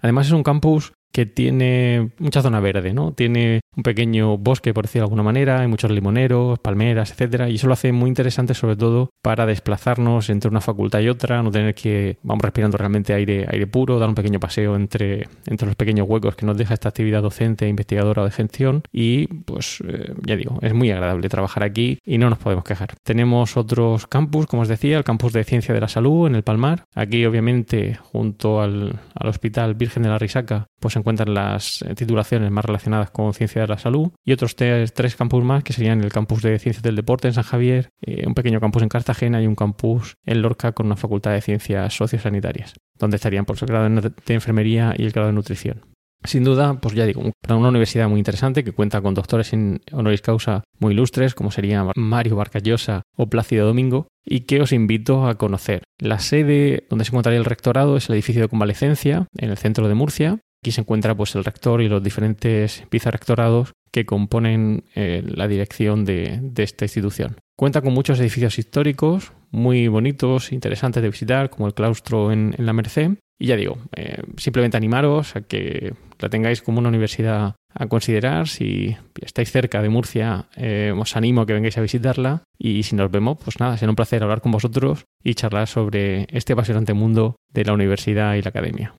Además 0.02 0.28
es 0.28 0.32
un 0.32 0.42
campus 0.42 0.92
que 1.12 1.26
tiene 1.26 2.10
mucha 2.18 2.42
zona 2.42 2.60
verde, 2.60 2.92
¿no? 2.92 3.12
Tiene 3.12 3.60
un 3.76 3.82
pequeño 3.82 4.38
bosque, 4.38 4.74
por 4.74 4.84
decirlo 4.84 5.02
de 5.02 5.06
alguna 5.06 5.22
manera, 5.22 5.60
hay 5.60 5.68
muchos 5.68 5.90
limoneros, 5.90 6.58
palmeras, 6.58 7.10
etcétera, 7.10 7.48
y 7.48 7.56
eso 7.56 7.66
lo 7.66 7.74
hace 7.74 7.92
muy 7.92 8.08
interesante 8.08 8.54
sobre 8.54 8.76
todo 8.76 9.10
para 9.22 9.46
desplazarnos 9.46 10.30
entre 10.30 10.50
una 10.50 10.60
facultad 10.60 11.00
y 11.00 11.08
otra, 11.08 11.42
no 11.42 11.50
tener 11.50 11.74
que 11.74 12.18
vamos 12.22 12.42
respirando 12.42 12.76
realmente 12.78 13.12
aire 13.12 13.46
aire 13.48 13.66
puro, 13.66 13.98
dar 13.98 14.08
un 14.08 14.14
pequeño 14.14 14.40
paseo 14.40 14.76
entre 14.76 15.28
entre 15.46 15.66
los 15.66 15.76
pequeños 15.76 16.08
huecos 16.08 16.36
que 16.36 16.46
nos 16.46 16.56
deja 16.56 16.74
esta 16.74 16.88
actividad 16.88 17.22
docente, 17.22 17.68
investigadora 17.68 18.22
o 18.22 18.24
de 18.24 18.30
gestión 18.30 18.82
y 18.92 19.26
pues 19.26 19.82
eh, 19.86 20.14
ya 20.24 20.36
digo, 20.36 20.58
es 20.62 20.74
muy 20.74 20.90
agradable 20.90 21.28
trabajar 21.28 21.62
aquí 21.62 21.98
y 22.04 22.18
no 22.18 22.30
nos 22.30 22.38
podemos 22.38 22.64
quejar. 22.64 22.94
Tenemos 23.02 23.56
otros 23.56 24.06
campus, 24.06 24.46
como 24.46 24.62
os 24.62 24.68
decía, 24.68 24.98
el 24.98 25.04
campus 25.04 25.32
de 25.32 25.44
Ciencia 25.44 25.74
de 25.74 25.80
la 25.80 25.88
Salud 25.88 26.26
en 26.26 26.34
el 26.34 26.42
Palmar. 26.42 26.84
Aquí 26.94 27.24
obviamente 27.24 27.96
junto 27.96 28.60
al, 28.60 29.00
al 29.14 29.28
Hospital 29.28 29.74
Virgen 29.74 30.02
de 30.02 30.08
la 30.08 30.18
Risaca 30.18 30.66
pues 30.80 30.96
encuentran 31.00 31.34
las 31.34 31.82
eh, 31.82 31.94
titulaciones 31.94 32.50
más 32.50 32.64
relacionadas 32.64 33.10
con 33.10 33.34
ciencia 33.34 33.62
de 33.62 33.68
la 33.68 33.78
salud 33.78 34.10
y 34.24 34.32
otros 34.32 34.56
tres, 34.56 35.16
campus 35.16 35.44
más 35.44 35.64
que 35.64 35.72
serían 35.72 36.02
el 36.02 36.12
campus 36.12 36.42
de 36.42 36.58
ciencias 36.58 36.82
del 36.82 36.96
deporte 36.96 37.28
en 37.28 37.34
San 37.34 37.44
Javier, 37.44 37.90
eh, 38.02 38.24
un 38.26 38.34
pequeño 38.34 38.60
campus 38.60 38.82
en 38.82 38.88
Cartagena 38.88 39.42
y 39.42 39.46
un 39.46 39.54
campus 39.54 40.14
en 40.24 40.42
Lorca 40.42 40.72
con 40.72 40.86
una 40.86 40.96
facultad 40.96 41.32
de 41.32 41.40
ciencias 41.40 41.94
sociosanitarias, 41.94 42.74
donde 42.98 43.16
estarían 43.16 43.44
por 43.44 43.56
su 43.56 43.66
grado 43.66 43.88
de 43.88 44.34
enfermería 44.34 44.94
y 44.96 45.04
el 45.04 45.12
grado 45.12 45.28
de 45.28 45.34
nutrición. 45.34 45.90
Sin 46.22 46.44
duda, 46.44 46.78
pues 46.80 46.94
ya 46.94 47.06
digo, 47.06 47.22
para 47.40 47.56
una 47.56 47.70
universidad 47.70 48.08
muy 48.08 48.18
interesante 48.18 48.62
que 48.62 48.72
cuenta 48.72 49.00
con 49.00 49.14
doctores 49.14 49.54
en 49.54 49.80
honoris 49.90 50.20
causa 50.20 50.64
muy 50.78 50.92
ilustres, 50.92 51.34
como 51.34 51.50
sería 51.50 51.86
Mario 51.96 52.36
Barcallosa 52.36 53.02
o 53.16 53.28
Plácido 53.28 53.66
Domingo, 53.66 54.08
y 54.22 54.40
que 54.40 54.60
os 54.60 54.72
invito 54.72 55.26
a 55.26 55.36
conocer. 55.36 55.82
La 55.98 56.18
sede 56.18 56.86
donde 56.90 57.06
se 57.06 57.10
encontraría 57.10 57.38
el 57.38 57.46
rectorado 57.46 57.96
es 57.96 58.08
el 58.08 58.16
edificio 58.16 58.42
de 58.42 58.48
convalecencia 58.48 59.28
en 59.38 59.50
el 59.50 59.56
centro 59.56 59.88
de 59.88 59.94
Murcia, 59.94 60.38
Aquí 60.62 60.72
se 60.72 60.82
encuentra 60.82 61.14
pues, 61.14 61.34
el 61.34 61.44
rector 61.44 61.80
y 61.80 61.88
los 61.88 62.02
diferentes 62.02 62.84
vicerrectorados 62.90 63.72
que 63.90 64.04
componen 64.04 64.84
eh, 64.94 65.22
la 65.26 65.48
dirección 65.48 66.04
de, 66.04 66.52
esta 66.56 66.84
institución. 66.84 67.36
Cuenta 67.56 67.80
con 67.80 67.94
muchos 67.94 68.20
edificios 68.20 68.58
históricos 68.58 69.32
muy 69.50 69.88
bonitos, 69.88 70.52
interesantes 70.52 71.02
de 71.02 71.08
visitar, 71.08 71.50
como 71.50 71.66
el 71.66 71.74
claustro 71.74 72.30
en, 72.30 72.54
la 72.58 72.72
Merced. 72.72 73.12
Y 73.38 73.46
ya 73.46 73.56
digo, 73.56 73.78
eh, 73.96 74.22
simplemente 74.36 74.76
animaros 74.76 75.34
a 75.34 75.40
que 75.40 75.94
la 76.18 76.28
tengáis 76.28 76.60
como 76.60 76.78
una 76.78 76.90
universidad 76.90 77.54
a 77.72 77.86
considerar. 77.86 78.46
Si 78.46 78.96
estáis 79.20 79.50
cerca 79.50 79.80
de 79.80 79.88
Murcia, 79.88 80.46
eh, 80.56 80.92
os 80.94 81.16
animo 81.16 81.40
a 81.40 81.46
que 81.46 81.54
vengáis 81.54 81.78
a 81.78 81.80
visitarla. 81.80 82.42
Y 82.58 82.82
si 82.82 82.96
nos 82.96 83.10
vemos, 83.10 83.38
pues 83.42 83.58
nada, 83.58 83.78
será 83.78 83.90
un 83.90 83.96
placer 83.96 84.22
hablar 84.22 84.42
con 84.42 84.52
vosotros 84.52 85.04
y 85.24 85.34
charlar 85.34 85.68
sobre 85.68 86.26
este 86.28 86.52
apasionante 86.52 86.92
mundo 86.92 87.36
de 87.52 87.64
la 87.64 87.72
universidad 87.72 88.34
y 88.34 88.42
la 88.42 88.50
academia. 88.50 88.94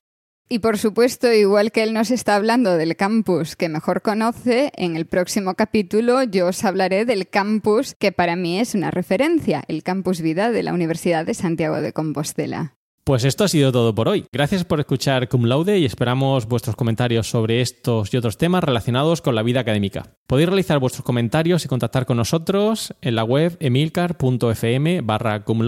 Y 0.52 0.58
por 0.58 0.76
supuesto, 0.76 1.32
igual 1.32 1.72
que 1.72 1.82
él 1.82 1.94
nos 1.94 2.10
está 2.10 2.36
hablando 2.36 2.76
del 2.76 2.94
campus 2.94 3.56
que 3.56 3.70
mejor 3.70 4.02
conoce, 4.02 4.70
en 4.76 4.96
el 4.96 5.06
próximo 5.06 5.54
capítulo 5.54 6.24
yo 6.24 6.48
os 6.48 6.62
hablaré 6.62 7.06
del 7.06 7.26
campus 7.26 7.94
que 7.98 8.12
para 8.12 8.36
mí 8.36 8.60
es 8.60 8.74
una 8.74 8.90
referencia, 8.90 9.64
el 9.66 9.82
Campus 9.82 10.20
Vida 10.20 10.50
de 10.50 10.62
la 10.62 10.74
Universidad 10.74 11.24
de 11.24 11.32
Santiago 11.32 11.80
de 11.80 11.94
Compostela. 11.94 12.74
Pues 13.02 13.24
esto 13.24 13.44
ha 13.44 13.48
sido 13.48 13.72
todo 13.72 13.94
por 13.94 14.08
hoy. 14.08 14.26
Gracias 14.30 14.64
por 14.64 14.78
escuchar 14.78 15.30
Cum 15.30 15.46
Laude 15.46 15.78
y 15.78 15.86
esperamos 15.86 16.46
vuestros 16.46 16.76
comentarios 16.76 17.30
sobre 17.30 17.62
estos 17.62 18.12
y 18.12 18.18
otros 18.18 18.36
temas 18.36 18.62
relacionados 18.62 19.22
con 19.22 19.34
la 19.34 19.42
vida 19.42 19.60
académica. 19.60 20.18
Podéis 20.26 20.50
realizar 20.50 20.78
vuestros 20.80 21.02
comentarios 21.02 21.64
y 21.64 21.68
contactar 21.68 22.04
con 22.04 22.18
nosotros 22.18 22.94
en 23.00 23.14
la 23.14 23.24
web 23.24 23.56
emilcar.fm 23.58 25.00
barra 25.00 25.44
cum 25.44 25.62